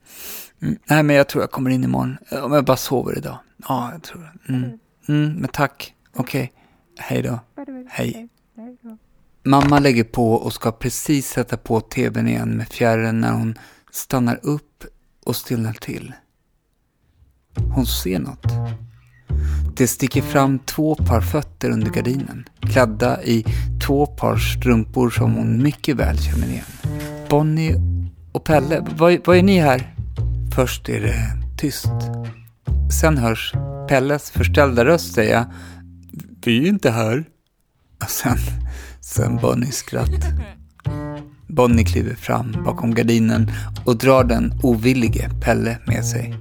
Mm. 0.61 0.77
Nej, 0.89 1.03
men 1.03 1.15
jag 1.15 1.29
tror 1.29 1.43
jag 1.43 1.51
kommer 1.51 1.69
in 1.69 1.83
imorgon. 1.83 2.17
Om 2.43 2.51
jag 2.51 2.65
bara 2.65 2.77
sover 2.77 3.17
idag. 3.17 3.37
Ja, 3.67 3.89
jag 3.91 4.03
tror 4.03 4.21
det. 4.21 4.53
Mm. 4.53 4.79
Mm, 5.07 5.33
men 5.33 5.49
tack. 5.53 5.93
Okej. 6.15 6.53
Hej 6.99 7.21
då. 7.21 7.39
Hej. 7.89 8.27
Mamma 9.43 9.79
lägger 9.79 10.03
på 10.03 10.33
och 10.33 10.53
ska 10.53 10.71
precis 10.71 11.27
sätta 11.29 11.57
på 11.57 11.81
tvn 11.81 12.27
igen 12.27 12.49
med 12.57 12.67
fjärren 12.67 13.21
när 13.21 13.31
hon 13.31 13.57
stannar 13.91 14.39
upp 14.43 14.83
och 15.25 15.35
stillnar 15.35 15.73
till. 15.73 16.13
Hon 17.75 17.85
ser 17.85 18.19
något. 18.19 18.45
Det 19.75 19.87
sticker 19.87 20.21
fram 20.21 20.59
två 20.59 20.95
par 20.95 21.21
fötter 21.21 21.69
under 21.69 21.91
gardinen, 21.91 22.49
klädda 22.59 23.23
i 23.23 23.45
två 23.85 24.05
par 24.05 24.37
strumpor 24.37 25.09
som 25.09 25.33
hon 25.33 25.63
mycket 25.63 25.95
väl 25.95 26.17
känner 26.17 26.47
igen. 26.47 26.65
Bonnie 27.29 27.75
och 28.31 28.43
Pelle, 28.43 28.87
vad, 28.97 29.17
vad 29.25 29.37
är 29.37 29.43
ni 29.43 29.59
här? 29.59 29.95
Först 30.55 30.89
är 30.89 31.01
det 31.01 31.17
tyst. 31.57 31.91
Sen 33.01 33.17
hörs 33.17 33.53
Pelles 33.89 34.31
förställda 34.31 34.85
röst 34.85 35.13
säga 35.13 35.51
Vi 36.45 36.63
är 36.63 36.69
inte 36.69 36.91
här. 36.91 37.25
Och 38.03 38.09
sen 38.09 38.37
Sen 39.01 39.37
Bonnies 39.37 39.75
skratt. 39.75 40.09
Bonnie 41.47 41.83
kliver 41.83 42.15
fram 42.15 42.55
bakom 42.65 42.93
gardinen 42.93 43.51
och 43.85 43.97
drar 43.97 44.23
den 44.23 44.53
ovillige 44.63 45.29
Pelle 45.41 45.77
med 45.87 46.05
sig. 46.05 46.35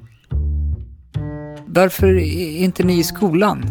Varför 1.67 2.07
är 2.07 2.65
inte 2.65 2.83
ni 2.83 2.99
i 2.99 3.05
skolan? 3.05 3.65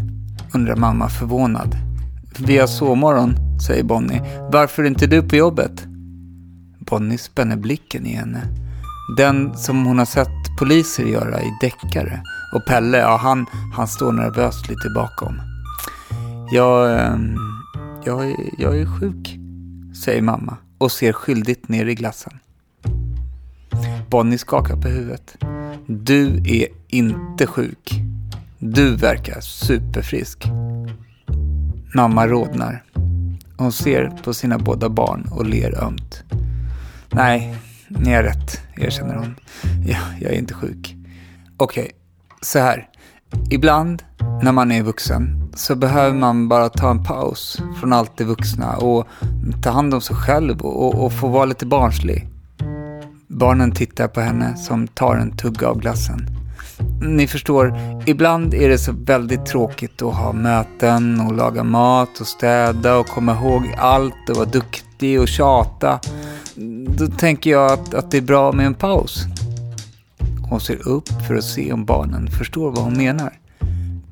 undrar 0.54 0.76
mamma 0.76 1.10
förvånad. 1.10 1.76
Vi 2.40 2.58
har 2.58 2.68
sovmorgon, 2.68 3.36
säger 3.68 3.84
Bonnie. 3.84 4.22
Varför 4.52 4.84
är 4.84 4.88
inte 4.88 5.08
du 5.08 5.22
på 5.22 5.36
jobbet? 5.36 5.88
Bonnie 6.80 7.18
spänner 7.18 7.56
blicken 7.56 8.06
i 8.06 8.14
henne. 8.14 8.42
Den 9.18 9.58
som 9.58 9.86
hon 9.86 9.98
har 9.98 10.06
sett 10.06 10.39
poliser 10.60 11.04
göra 11.04 11.42
i 11.42 11.58
deckare. 11.62 12.24
Och 12.54 12.66
Pelle, 12.66 12.98
ja 12.98 13.18
han, 13.18 13.46
han 13.74 13.88
står 13.88 14.12
nervöst 14.12 14.70
lite 14.70 14.90
bakom. 14.96 15.42
Jag... 16.52 17.00
Ehm, 17.00 17.36
jag, 18.06 18.30
är, 18.30 18.36
jag 18.58 18.80
är 18.80 18.86
sjuk, 18.86 19.38
säger 20.06 20.22
mamma 20.22 20.58
och 20.78 20.92
ser 20.92 21.14
skyldigt 21.14 21.70
ner 21.70 21.86
i 21.86 21.96
glassen. 21.96 22.40
Bonnie 24.10 24.38
skakar 24.38 24.76
på 24.76 24.88
huvudet. 24.88 25.36
Du 25.88 26.28
är 26.38 26.68
inte 26.88 27.48
sjuk. 27.48 27.92
Du 28.60 28.96
verkar 28.96 29.42
superfrisk. 29.42 30.46
Mamma 31.96 32.28
rodnar. 32.28 32.84
Hon 33.58 33.72
ser 33.72 34.10
på 34.24 34.34
sina 34.34 34.58
båda 34.58 34.90
barn 34.90 35.30
och 35.32 35.46
ler 35.46 35.84
ömt. 35.84 36.24
Nej, 37.10 37.56
ni 37.90 38.14
har 38.14 38.24
rätt, 38.24 38.62
erkänner 38.76 39.16
hon. 39.16 39.36
Ja, 39.86 39.98
jag 40.20 40.34
är 40.34 40.38
inte 40.38 40.54
sjuk. 40.54 40.96
Okej, 41.58 41.84
okay, 41.84 41.94
så 42.42 42.60
här. 42.60 42.88
Ibland 43.50 44.04
när 44.44 44.52
man 44.52 44.72
är 44.72 44.84
vuxen 44.84 45.52
så 45.56 45.76
behöver 45.76 46.18
man 46.18 46.50
bara 46.50 46.70
ta 46.70 46.90
en 46.90 47.04
paus 47.04 47.62
från 47.80 47.94
allt 47.94 48.18
det 48.18 48.24
vuxna 48.24 48.78
och 48.78 49.08
ta 49.64 49.70
hand 49.70 49.94
om 49.94 50.02
sig 50.02 50.16
själv 50.16 50.62
och, 50.62 51.06
och 51.06 51.14
få 51.14 51.28
vara 51.28 51.46
lite 51.46 51.66
barnslig. 51.66 52.28
Barnen 53.28 53.72
tittar 53.72 54.08
på 54.08 54.22
henne 54.22 54.58
som 54.58 54.88
tar 54.88 55.16
en 55.16 55.38
tugga 55.38 55.68
av 55.68 55.80
glassen. 55.80 56.28
Ni 57.02 57.28
förstår, 57.28 57.80
ibland 58.06 58.54
är 58.54 58.70
det 58.70 58.78
så 58.78 58.92
väldigt 58.92 59.46
tråkigt 59.46 60.02
att 60.02 60.16
ha 60.16 60.34
möten 60.34 61.22
och 61.22 61.34
laga 61.34 61.64
mat 61.64 62.20
och 62.20 62.28
städa 62.28 62.98
och 62.98 63.08
komma 63.08 63.34
ihåg 63.34 63.76
allt 63.78 64.30
och 64.30 64.36
vara 64.36 64.50
duktig 64.50 65.22
och 65.22 65.28
tjata. 65.28 66.00
Då 67.00 67.08
tänker 67.08 67.50
jag 67.50 67.72
att, 67.72 67.94
att 67.94 68.12
det 68.12 68.18
är 68.18 68.22
bra 68.22 68.52
med 68.52 68.66
en 68.66 68.74
paus. 68.74 69.26
Hon 70.50 70.60
ser 70.60 70.88
upp 70.88 71.10
för 71.28 71.36
att 71.36 71.44
se 71.44 71.74
om 71.74 71.86
barnen 71.86 72.28
förstår 72.28 72.72
vad 72.72 72.84
hon 72.84 72.98
menar. 72.98 73.34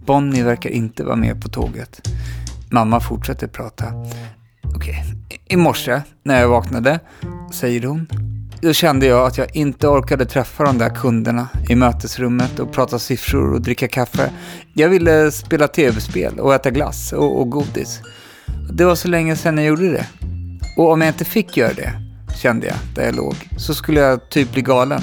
Bonnie 0.06 0.44
verkar 0.44 0.70
inte 0.70 1.04
vara 1.04 1.16
med 1.16 1.42
på 1.42 1.50
tåget. 1.50 2.10
Mamma 2.70 3.00
fortsätter 3.00 3.48
prata. 3.48 3.86
Okej, 4.76 5.04
okay. 5.26 5.40
i 5.46 5.56
morse 5.56 6.02
när 6.24 6.42
jag 6.42 6.50
vaknade, 6.50 7.00
säger 7.54 7.84
hon, 7.84 8.08
då 8.62 8.74
kände 8.74 9.06
jag 9.06 9.28
att 9.28 9.38
jag 9.38 9.56
inte 9.56 9.88
orkade 9.88 10.26
träffa 10.26 10.64
de 10.64 10.78
där 10.78 10.90
kunderna 10.90 11.48
i 11.70 11.76
mötesrummet 11.76 12.60
och 12.60 12.72
prata 12.72 13.00
siffror 13.00 13.54
och 13.54 13.62
dricka 13.62 13.88
kaffe. 13.88 14.32
Jag 14.74 14.90
ville 14.90 15.32
spela 15.32 15.68
tv-spel 15.68 16.40
och 16.40 16.54
äta 16.54 16.70
glass 16.70 17.14
och, 17.14 17.40
och 17.42 17.50
godis. 17.50 18.00
Det 18.72 18.86
var 18.86 18.96
så 18.96 19.08
länge 19.08 19.36
sedan 19.36 19.58
jag 19.58 19.66
gjorde 19.66 19.92
det. 19.92 20.08
Och 20.78 20.92
om 20.92 21.02
jag 21.02 21.10
inte 21.10 21.26
fick 21.26 21.58
göra 21.58 21.74
det, 21.74 22.07
kände 22.38 22.68
jag 22.68 22.76
där 22.96 23.06
jag 23.06 23.16
låg, 23.16 23.36
så 23.58 23.74
skulle 23.74 24.00
jag 24.00 24.30
typ 24.30 24.52
bli 24.52 24.62
galen. 24.62 25.02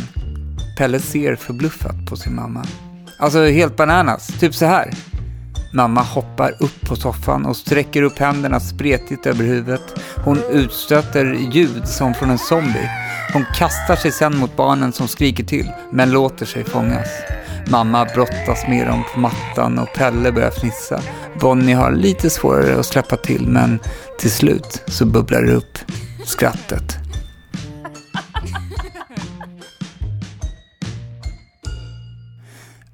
Pelle 0.78 1.00
ser 1.00 1.36
förbluffat 1.36 2.06
på 2.08 2.16
sin 2.16 2.34
mamma. 2.34 2.64
Alltså 3.18 3.44
helt 3.44 3.76
bananas, 3.76 4.26
typ 4.26 4.54
så 4.54 4.66
här. 4.66 4.90
Mamma 5.72 6.02
hoppar 6.02 6.54
upp 6.60 6.80
på 6.80 6.96
soffan 6.96 7.46
och 7.46 7.56
sträcker 7.56 8.02
upp 8.02 8.18
händerna 8.18 8.60
spretigt 8.60 9.26
över 9.26 9.44
huvudet. 9.44 10.00
Hon 10.24 10.38
utstöter 10.50 11.24
ljud 11.52 11.88
som 11.88 12.14
från 12.14 12.30
en 12.30 12.38
zombie. 12.38 12.90
Hon 13.32 13.44
kastar 13.54 13.96
sig 13.96 14.12
sen 14.12 14.36
mot 14.36 14.56
barnen 14.56 14.92
som 14.92 15.08
skriker 15.08 15.44
till, 15.44 15.70
men 15.92 16.10
låter 16.10 16.46
sig 16.46 16.64
fångas. 16.64 17.08
Mamma 17.70 18.04
brottas 18.04 18.68
med 18.68 18.86
dem 18.86 19.04
på 19.14 19.20
mattan 19.20 19.78
och 19.78 19.88
Pelle 19.94 20.32
börjar 20.32 20.50
fnissa. 20.50 21.00
Bonnie 21.40 21.72
har 21.72 21.92
lite 21.92 22.30
svårare 22.30 22.78
att 22.78 22.86
släppa 22.86 23.16
till, 23.16 23.48
men 23.48 23.78
till 24.18 24.30
slut 24.30 24.82
så 24.86 25.06
bubblar 25.06 25.42
det 25.42 25.52
upp. 25.52 25.78
Skrattet. 26.24 27.03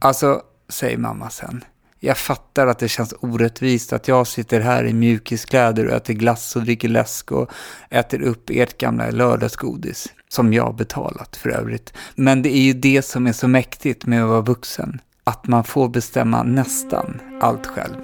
Alltså, 0.02 0.42
säger 0.68 0.98
mamma 0.98 1.30
sen. 1.30 1.64
Jag 1.98 2.18
fattar 2.18 2.66
att 2.66 2.78
det 2.78 2.88
känns 2.88 3.14
orättvist 3.20 3.92
att 3.92 4.08
jag 4.08 4.26
sitter 4.26 4.60
här 4.60 4.84
i 4.84 4.92
mjukiskläder 4.92 5.86
och 5.86 5.92
äter 5.92 6.14
glass 6.14 6.56
och 6.56 6.62
dricker 6.62 6.88
läsk 6.88 7.32
och 7.32 7.50
äter 7.90 8.22
upp 8.22 8.50
ert 8.50 8.78
gamla 8.78 9.10
lördagsgodis. 9.10 10.08
Som 10.28 10.52
jag 10.52 10.76
betalat 10.76 11.36
för 11.36 11.50
övrigt. 11.50 11.92
Men 12.14 12.42
det 12.42 12.56
är 12.56 12.62
ju 12.62 12.72
det 12.72 13.02
som 13.02 13.26
är 13.26 13.32
så 13.32 13.48
mäktigt 13.48 14.06
med 14.06 14.22
att 14.22 14.28
vara 14.28 14.40
vuxen. 14.40 15.00
Att 15.24 15.46
man 15.46 15.64
får 15.64 15.88
bestämma 15.88 16.42
nästan 16.42 17.20
allt 17.40 17.66
själv. 17.66 17.96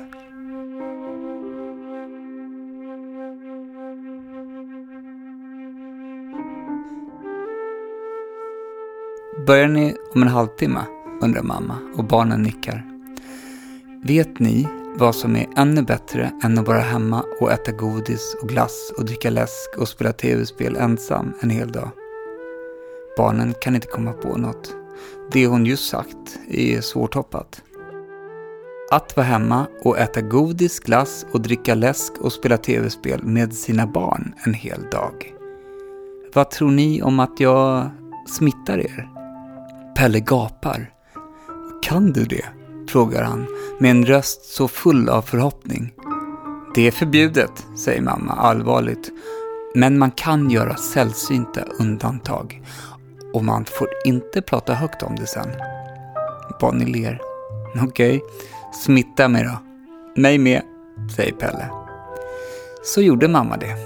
Börjar 9.46 9.68
ni 9.68 9.96
om 10.14 10.22
en 10.22 10.28
halvtimme? 10.28 10.80
Undrar 11.20 11.42
mamma 11.42 11.78
och 11.96 12.04
barnen 12.04 12.42
nickar. 12.42 12.84
Vet 14.02 14.38
ni 14.38 14.68
vad 14.98 15.14
som 15.14 15.36
är 15.36 15.46
ännu 15.56 15.82
bättre 15.82 16.32
än 16.42 16.58
att 16.58 16.66
vara 16.66 16.80
hemma 16.80 17.24
och 17.40 17.52
äta 17.52 17.72
godis 17.72 18.36
och 18.42 18.48
glass 18.48 18.92
och 18.98 19.04
dricka 19.04 19.30
läsk 19.30 19.76
och 19.78 19.88
spela 19.88 20.12
tv-spel 20.12 20.76
ensam 20.76 21.32
en 21.40 21.50
hel 21.50 21.72
dag. 21.72 21.90
Barnen 23.16 23.54
kan 23.60 23.74
inte 23.74 23.86
komma 23.86 24.12
på 24.12 24.36
något. 24.36 24.74
Det 25.32 25.46
hon 25.46 25.66
just 25.66 25.88
sagt 25.88 26.38
är 26.48 26.80
svårtoppat. 26.80 27.62
Att 28.90 29.16
vara 29.16 29.26
hemma 29.26 29.66
och 29.82 29.98
äta 29.98 30.20
godis, 30.20 30.80
glass 30.80 31.26
och 31.32 31.40
dricka 31.40 31.74
läsk 31.74 32.12
och 32.20 32.32
spela 32.32 32.56
tv-spel 32.56 33.22
med 33.22 33.54
sina 33.54 33.86
barn 33.86 34.34
en 34.44 34.54
hel 34.54 34.80
dag. 34.90 35.32
Vad 36.34 36.50
tror 36.50 36.70
ni 36.70 37.02
om 37.02 37.20
att 37.20 37.40
jag 37.40 37.90
smittar 38.26 38.78
er? 38.78 39.08
Pelle 39.96 40.20
gapar. 40.20 40.95
Kan 41.86 42.12
du 42.12 42.24
det? 42.24 42.44
frågar 42.88 43.22
han 43.22 43.46
med 43.78 43.90
en 43.90 44.06
röst 44.06 44.44
så 44.44 44.68
full 44.68 45.08
av 45.08 45.22
förhoppning. 45.22 45.92
Det 46.74 46.86
är 46.86 46.90
förbjudet, 46.90 47.66
säger 47.76 48.02
mamma 48.02 48.32
allvarligt. 48.32 49.10
Men 49.74 49.98
man 49.98 50.10
kan 50.10 50.50
göra 50.50 50.76
sällsynta 50.76 51.60
undantag 51.78 52.62
och 53.32 53.44
man 53.44 53.64
får 53.64 53.88
inte 54.04 54.42
prata 54.42 54.74
högt 54.74 55.02
om 55.02 55.16
det 55.16 55.26
sen. 55.26 55.48
Bonnie 56.60 56.86
ler. 56.86 57.20
Okej, 57.82 58.16
okay. 58.16 58.20
smitta 58.84 59.28
mig 59.28 59.44
då. 59.44 59.58
Mig 60.22 60.38
med, 60.38 60.62
säger 61.16 61.32
Pelle. 61.32 61.70
Så 62.84 63.02
gjorde 63.02 63.28
mamma 63.28 63.56
det 63.56 63.76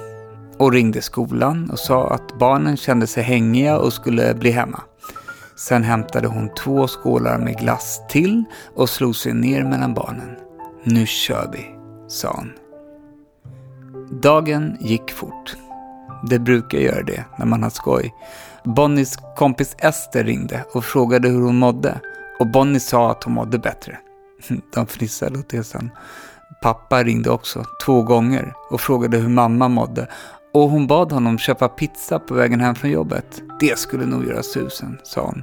och 0.59 0.73
ringde 0.73 1.03
skolan 1.03 1.71
och 1.71 1.79
sa 1.79 2.11
att 2.11 2.39
barnen 2.39 2.77
kände 2.77 3.07
sig 3.07 3.23
hängiga 3.23 3.79
och 3.79 3.93
skulle 3.93 4.35
bli 4.35 4.51
hemma. 4.51 4.83
Sen 5.61 5.85
hämtade 5.85 6.29
hon 6.29 6.55
två 6.55 6.87
skålar 6.87 7.39
med 7.39 7.59
glass 7.59 8.01
till 8.09 8.45
och 8.75 8.91
slog 8.91 9.17
sig 9.17 9.35
ner 9.35 9.65
mellan 9.65 9.95
barnen. 9.95 10.37
Nu 10.85 11.07
kör 11.07 11.51
vi, 11.53 11.67
sa 12.09 12.33
hon. 12.37 12.53
Dagen 14.21 14.77
gick 14.81 15.11
fort. 15.13 15.57
Det 16.29 16.39
brukar 16.39 16.79
göra 16.79 17.03
det 17.03 17.25
när 17.39 17.47
man 17.47 17.63
har 17.63 17.71
skoj. 17.71 18.15
Bonnies 18.65 19.17
kompis 19.37 19.77
Ester 19.79 20.25
ringde 20.25 20.65
och 20.75 20.85
frågade 20.85 21.29
hur 21.29 21.41
hon 21.41 21.59
mådde 21.59 22.01
och 22.39 22.47
Bonnie 22.47 22.81
sa 22.81 23.11
att 23.11 23.25
hon 23.25 23.35
mådde 23.35 23.59
bättre. 23.59 23.99
De 24.75 24.87
fnissade 24.87 25.39
åt 25.39 25.49
det 25.49 25.65
sen. 25.65 25.91
Pappa 26.63 27.03
ringde 27.03 27.31
också 27.31 27.65
två 27.85 28.03
gånger 28.03 28.55
och 28.71 28.81
frågade 28.81 29.17
hur 29.17 29.29
mamma 29.29 29.69
mådde 29.69 30.09
och 30.53 30.71
hon 30.71 30.87
bad 30.87 31.13
honom 31.13 31.39
köpa 31.39 31.69
pizza 31.69 32.19
på 32.19 32.35
vägen 32.35 32.61
hem 32.61 32.75
från 32.75 32.91
jobbet. 32.91 33.43
Det 33.61 33.79
skulle 33.79 34.07
nog 34.07 34.27
göra 34.27 34.43
susen, 34.43 34.99
sa 35.03 35.21
hon. 35.21 35.43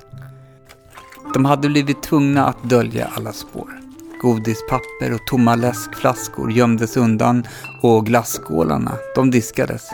De 1.34 1.46
hade 1.46 1.70
blivit 1.70 2.04
tvungna 2.04 2.46
att 2.46 2.70
dölja 2.70 3.10
alla 3.16 3.34
spår. 3.34 3.80
Godispapper 4.22 5.14
och 5.14 5.28
tomma 5.28 5.56
läskflaskor 5.56 6.52
gömdes 6.52 6.98
undan 6.98 7.44
och 7.84 8.06
glasskålarna, 8.06 8.92
de 9.16 9.32
diskades. 9.32 9.90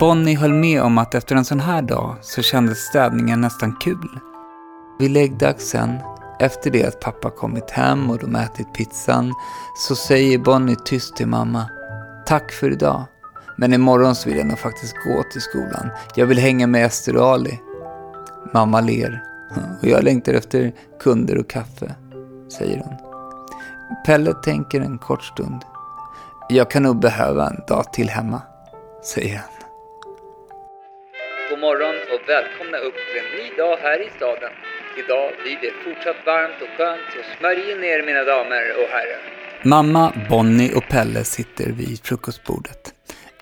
Bonnie 0.00 0.36
höll 0.36 0.52
med 0.52 0.82
om 0.82 0.98
att 0.98 1.14
efter 1.14 1.36
en 1.36 1.44
sån 1.44 1.60
här 1.60 1.82
dag 1.82 2.16
så 2.20 2.42
kändes 2.42 2.78
städningen 2.78 3.40
nästan 3.40 3.76
kul. 3.76 4.18
Vid 4.98 5.10
läggdags 5.10 5.68
sen, 5.68 5.98
efter 6.40 6.70
det 6.70 6.84
att 6.86 7.00
pappa 7.00 7.30
kommit 7.30 7.70
hem 7.70 8.10
och 8.10 8.18
de 8.18 8.36
ätit 8.36 8.74
pizzan, 8.74 9.34
så 9.76 9.96
säger 9.96 10.38
Bonnie 10.38 10.76
tyst 10.84 11.16
till 11.16 11.26
mamma. 11.26 11.66
Tack 12.26 12.52
för 12.52 12.70
idag. 12.70 13.04
Men 13.62 13.72
imorgon 13.72 14.14
så 14.14 14.28
vill 14.28 14.38
jag 14.38 14.46
nog 14.46 14.58
faktiskt 14.58 14.94
gå 15.04 15.22
till 15.22 15.40
skolan. 15.40 15.90
Jag 16.14 16.26
vill 16.26 16.38
hänga 16.38 16.66
med 16.66 16.86
Ester 16.86 17.16
och 17.16 17.26
Ali. 17.26 17.60
Mamma 18.54 18.80
ler. 18.80 19.22
Och 19.82 19.88
jag 19.88 20.04
längtar 20.04 20.34
efter 20.34 20.72
kunder 21.00 21.38
och 21.38 21.50
kaffe, 21.50 21.94
säger 22.58 22.78
hon. 22.84 22.94
Pelle 24.06 24.32
tänker 24.44 24.80
en 24.80 24.98
kort 24.98 25.24
stund. 25.24 25.60
Jag 26.48 26.70
kan 26.70 26.82
nog 26.82 27.00
behöva 27.00 27.46
en 27.46 27.60
dag 27.68 27.92
till 27.92 28.08
hemma, 28.08 28.42
säger 29.04 29.36
han. 29.36 29.54
God 31.50 31.60
morgon 31.60 31.96
och 32.12 32.28
välkomna 32.28 32.78
upp 32.78 32.98
till 33.06 33.18
en 33.22 33.30
ny 33.38 33.56
dag 33.56 33.76
här 33.76 34.06
i 34.06 34.10
staden. 34.16 34.52
Idag 35.04 35.32
blir 35.42 35.58
det 35.62 35.72
fortsatt 35.84 36.26
varmt 36.26 36.62
och 36.62 36.72
skönt, 36.76 37.06
så 37.14 37.20
smörj 37.38 37.72
in 37.72 37.84
er 37.84 38.06
mina 38.06 38.24
damer 38.24 38.64
och 38.80 38.88
herrar. 38.94 39.22
Mamma, 39.64 40.12
Bonnie 40.30 40.74
och 40.74 40.88
Pelle 40.88 41.24
sitter 41.24 41.66
vid 41.72 42.00
frukostbordet. 42.04 42.94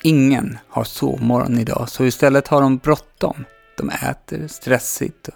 Ingen 0.03 0.59
har 0.69 0.85
sovmorgon 0.85 1.59
idag, 1.59 1.89
så 1.89 2.05
istället 2.05 2.49
har 2.49 2.61
de 2.63 2.77
bråttom. 2.77 3.45
De 3.77 3.91
äter 3.91 4.49
stressigt. 4.49 5.29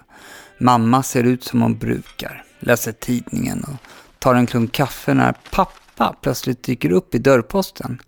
Mamma 0.59 1.03
ser 1.03 1.25
ut 1.25 1.45
som 1.45 1.63
hon 1.63 1.79
brukar, 1.79 2.45
läser 2.61 2.93
tidningen 2.93 3.65
och 3.65 3.89
tar 4.19 4.35
en 4.35 4.47
klunk 4.47 4.73
kaffe 4.73 5.15
när 5.15 5.35
pappa 5.51 6.17
plötsligt 6.21 6.63
dyker 6.63 6.93
upp 6.93 7.15
i 7.15 7.19
dörrposten. 7.19 8.03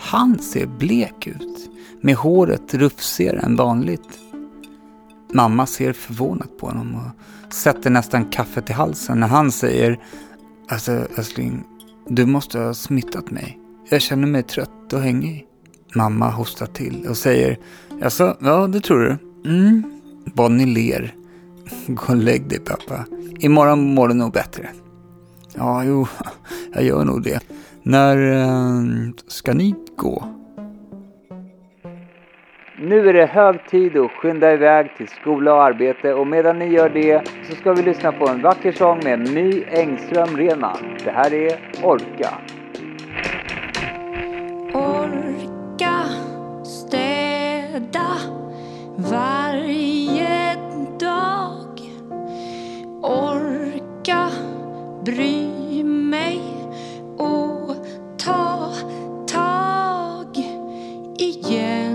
Han 0.00 0.38
ser 0.38 0.66
blek 0.66 1.26
ut, 1.26 1.70
med 2.00 2.14
håret 2.14 2.74
rufsigare 2.74 3.38
än 3.38 3.56
vanligt. 3.56 4.18
Mamma 5.32 5.66
ser 5.66 5.92
förvånat 5.92 6.58
på 6.58 6.66
honom 6.66 6.94
och 6.94 7.54
sätter 7.54 7.90
nästan 7.90 8.24
kaffet 8.24 8.70
i 8.70 8.72
halsen 8.72 9.20
när 9.20 9.28
han 9.28 9.52
säger 9.52 9.98
Alltså 10.68 10.92
älskling, 10.92 11.64
du 12.08 12.26
måste 12.26 12.58
ha 12.58 12.74
smittat 12.74 13.30
mig. 13.30 13.58
Jag 13.90 14.02
känner 14.02 14.26
mig 14.26 14.42
trött 14.42 14.92
och 14.92 15.00
hängig. 15.00 15.46
Mamma 15.94 16.30
hostar 16.30 16.66
till 16.66 17.06
och 17.08 17.16
säger 17.16 17.58
Jaså, 18.00 18.36
ja 18.40 18.66
det 18.66 18.80
tror 18.80 19.00
du? 19.00 19.16
Mm. 19.50 19.82
Bonnie 20.24 20.66
ler. 20.66 21.14
Gå 21.86 22.02
och 22.08 22.16
lägg 22.16 22.48
dig 22.48 22.58
pappa. 22.58 23.04
Imorgon 23.40 23.94
mår 23.94 24.08
du 24.08 24.14
nog 24.14 24.32
bättre. 24.32 24.68
Ja, 25.56 25.84
jo, 25.84 26.06
jag 26.74 26.84
gör 26.84 27.04
nog 27.04 27.22
det. 27.22 27.40
När 27.82 28.16
äh, 28.32 29.10
ska 29.26 29.54
ni 29.54 29.74
gå? 29.96 30.24
Nu 32.78 33.08
är 33.08 33.12
det 33.12 33.26
hög 33.26 33.68
tid 33.70 33.96
att 33.96 34.10
skynda 34.10 34.52
iväg 34.52 34.96
till 34.96 35.08
skola 35.08 35.54
och 35.54 35.62
arbete 35.62 36.14
och 36.14 36.26
medan 36.26 36.58
ni 36.58 36.66
gör 36.66 36.88
det 36.88 37.28
så 37.48 37.56
ska 37.56 37.72
vi 37.72 37.82
lyssna 37.82 38.12
på 38.12 38.28
en 38.28 38.42
vacker 38.42 38.72
sång 38.72 39.00
med 39.04 39.18
My 39.18 39.64
Engström-Rena. 39.64 40.76
Det 41.04 41.10
här 41.10 41.34
är 41.34 41.58
Orka 41.82 42.34
städa 47.74 48.16
varje 48.96 50.56
dag. 50.98 51.80
Orka 53.02 54.30
bry 55.04 55.84
mig 55.84 56.40
och 57.18 57.76
ta 58.18 58.72
tag 59.26 60.36
igen 61.18 61.93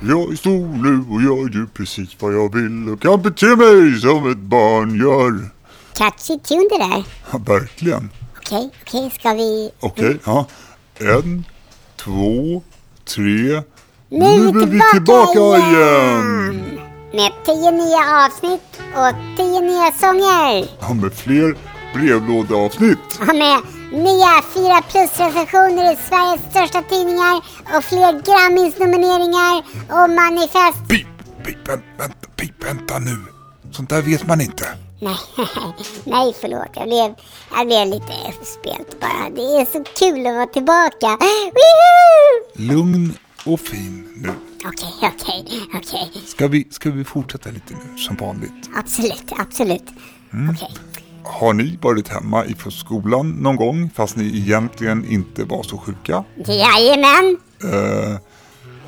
Jag 0.00 0.32
är 0.32 0.36
stor 0.36 0.66
nu 0.82 1.04
och 1.14 1.22
jag 1.22 1.54
gör 1.54 1.66
precis 1.74 2.16
vad 2.18 2.34
jag 2.34 2.54
vill 2.54 2.92
och 2.92 3.02
kan 3.02 3.22
bete 3.22 3.46
mig 3.46 4.00
som 4.00 4.30
ett 4.30 4.38
barn 4.38 4.98
gör. 4.98 5.50
Catchy 5.94 6.38
tune 6.38 6.68
det 6.70 6.78
där. 6.78 7.04
Ja, 7.32 7.38
verkligen. 7.38 8.10
Okej, 8.36 8.70
okej, 8.82 9.10
ska 9.18 9.34
vi... 9.34 9.70
Okej, 9.80 10.18
ja. 10.24 10.46
En, 10.98 11.44
två, 11.96 12.62
tre. 13.04 13.62
Nu 14.08 14.24
är 14.48 14.52
vi 14.52 14.80
tillbaka, 14.92 14.92
tillbaka 14.92 15.58
igen! 15.58 16.80
Med 17.12 17.32
tio 17.44 17.70
nya 17.70 18.24
avsnitt 18.24 18.80
och 18.94 19.36
tio 19.36 19.60
nya 19.60 19.92
sånger. 19.92 20.68
Ja, 20.80 20.94
med 20.94 21.12
fler 21.14 21.56
brevlådeavsnitt. 21.94 23.20
Ja, 23.26 23.32
med 23.32 23.79
nya 23.92 24.42
4 24.54 24.82
plus-recensioner 24.90 25.92
i 25.92 25.96
Sveriges 26.08 26.50
största 26.50 26.82
tidningar 26.82 27.36
och 27.76 27.84
fler 27.84 28.12
Grammis-nomineringar 28.28 29.54
och 29.88 30.10
manifest. 30.10 30.88
Pip, 30.88 31.06
pip, 31.44 31.68
vänta, 31.98 32.26
pip, 32.36 32.64
vänta 32.64 32.98
nu. 32.98 33.16
Sånt 33.72 33.90
där 33.90 34.02
vet 34.02 34.26
man 34.26 34.40
inte. 34.40 34.64
Nej, 35.00 35.16
nej 36.04 36.34
förlåt. 36.40 36.68
Jag 36.74 36.88
blev, 36.88 37.14
jag 37.56 37.66
blev 37.66 37.86
lite 37.86 38.12
spelt 38.44 39.00
bara. 39.00 39.30
Det 39.34 39.42
är 39.60 39.64
så 39.64 39.84
kul 39.98 40.26
att 40.26 40.34
vara 40.34 40.46
tillbaka. 40.46 41.06
Woohoo! 41.56 42.52
Lugn 42.54 43.14
och 43.46 43.60
fin 43.60 44.08
nu. 44.16 44.32
Okej, 44.64 45.12
okej, 45.14 45.44
okej. 45.74 46.10
Ska 46.26 46.48
vi, 46.48 46.68
ska 46.70 46.90
vi 46.90 47.04
fortsätta 47.04 47.50
lite 47.50 47.74
nu 47.74 47.98
som 47.98 48.16
vanligt? 48.16 48.70
Absolut, 48.76 49.32
absolut. 49.38 49.84
Okej. 50.52 50.68
Har 51.24 51.52
ni 51.52 51.78
varit 51.82 52.08
hemma 52.08 52.46
ifrån 52.46 52.72
skolan 52.72 53.30
någon 53.30 53.56
gång 53.56 53.90
fast 53.94 54.16
ni 54.16 54.24
egentligen 54.38 55.04
inte 55.08 55.44
var 55.44 55.62
så 55.62 55.78
sjuka? 55.78 56.24
Jajamän. 56.46 57.38
Eh, 57.64 58.18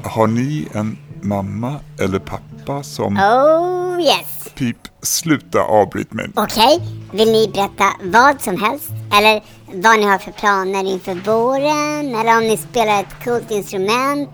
har 0.03 0.27
ni 0.27 0.69
en 0.73 0.99
mamma 1.23 1.77
eller 2.01 2.19
pappa 2.19 2.83
som... 2.83 3.17
Oh 3.17 4.01
yes. 4.01 4.53
Pip, 4.55 4.77
sluta 5.03 5.61
avbryt 5.61 6.13
mig. 6.13 6.31
Okej, 6.35 6.81
vill 7.13 7.33
ni 7.33 7.49
berätta 7.55 7.85
vad 8.03 8.41
som 8.41 8.63
helst? 8.63 8.91
Eller 9.19 9.43
vad 9.75 9.99
ni 10.01 10.05
har 10.07 10.19
för 10.19 10.33
planer 10.33 10.85
inför 10.93 11.15
våren? 11.15 12.15
Eller 12.15 12.37
om 12.37 12.43
ni 12.43 12.57
spelar 12.57 13.01
ett 13.01 13.25
coolt 13.25 13.51
instrument? 13.51 14.31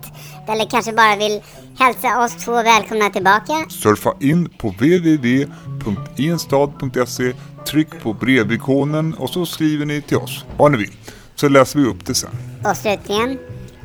Eller 0.48 0.70
kanske 0.70 0.92
bara 0.92 1.16
vill 1.16 1.42
hälsa 1.78 2.24
oss 2.24 2.44
två 2.44 2.52
välkomna 2.52 3.10
tillbaka? 3.10 3.66
Surfa 3.68 4.14
in 4.20 4.48
på 4.48 4.68
www.enstad.se, 4.68 7.32
tryck 7.66 8.02
på 8.02 8.12
brevikonen 8.12 9.14
och 9.14 9.30
så 9.30 9.46
skriver 9.46 9.86
ni 9.86 10.02
till 10.02 10.16
oss 10.16 10.44
vad 10.56 10.72
ni 10.72 10.78
vill. 10.78 10.92
Så 11.34 11.48
läser 11.48 11.78
vi 11.78 11.86
upp 11.86 12.06
det 12.06 12.14
sen. 12.14 12.30
Och 12.64 12.76
slutligen, 12.76 13.38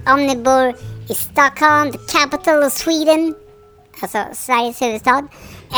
om 0.08 0.28
ni 0.28 0.36
bor 0.36 0.76
i 1.10 1.16
Stockholm, 1.16 1.92
the 1.92 1.98
capital 2.18 2.64
of 2.64 2.74
Sweden, 2.74 3.36
alltså 4.02 4.18
Sveriges 4.34 4.82
huvudstad, 4.82 5.28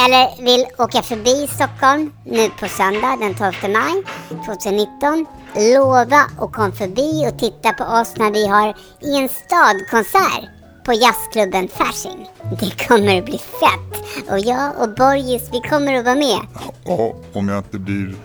eller 0.05 0.43
vill 0.43 0.65
åka 0.77 1.01
förbi 1.01 1.47
Stockholm 1.47 2.13
nu 2.25 2.49
på 2.59 2.67
söndag 2.67 3.17
den 3.19 3.35
12 3.35 3.53
maj 3.61 4.03
2019, 4.45 5.25
lova 5.55 6.21
och 6.39 6.53
kom 6.53 6.71
förbi 6.71 7.27
och 7.29 7.39
titta 7.39 7.73
på 7.73 7.83
oss 7.83 8.13
när 8.17 8.31
vi 8.31 8.47
har 8.47 8.67
en 9.01 9.29
stadkonsert 9.29 10.54
på 10.85 10.93
jazzklubben 10.93 11.67
Fasching. 11.67 12.27
Det 12.59 12.87
kommer 12.87 13.17
att 13.19 13.25
bli 13.25 13.37
fett! 13.37 14.29
Och 14.29 14.39
jag 14.39 14.81
och 14.81 14.95
Borgis, 14.95 15.49
vi 15.51 15.69
kommer 15.69 15.93
att 15.93 16.05
vara 16.05 16.15
med. 16.15 16.39
Ja, 16.85 17.15
om 17.33 17.47
jag 17.49 17.57
inte 17.57 17.79
blir 17.79 18.15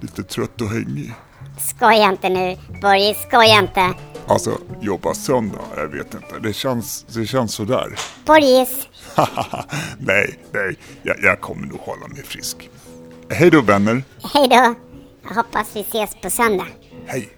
lite 0.00 0.22
trött 0.22 0.60
och 0.60 0.68
hängig. 0.68 1.14
Skoja 1.58 2.10
inte 2.10 2.28
nu, 2.28 2.56
Borgis, 2.82 3.16
skoja 3.28 3.58
inte. 3.58 3.94
Alltså, 4.26 4.58
jobba 4.80 5.14
söndag? 5.14 5.58
Jag 5.76 5.88
vet 5.88 6.14
inte. 6.14 6.38
Det 6.42 6.52
känns, 6.52 7.02
det 7.14 7.26
känns 7.26 7.54
sådär. 7.54 7.98
Borgis, 8.24 8.88
nej, 9.98 10.38
nej. 10.52 10.78
Jag, 11.02 11.16
jag 11.22 11.40
kommer 11.40 11.66
nog 11.66 11.80
hålla 11.80 12.08
mig 12.08 12.22
frisk. 12.22 12.70
Hej 13.30 13.50
då 13.50 13.60
vänner. 13.60 14.02
hej 14.34 14.48
då. 14.48 14.74
Jag 15.28 15.34
hoppas 15.34 15.66
vi 15.74 15.80
ses 15.80 16.10
på 16.22 16.30
söndag. 16.30 16.66
Hej. 17.06 17.28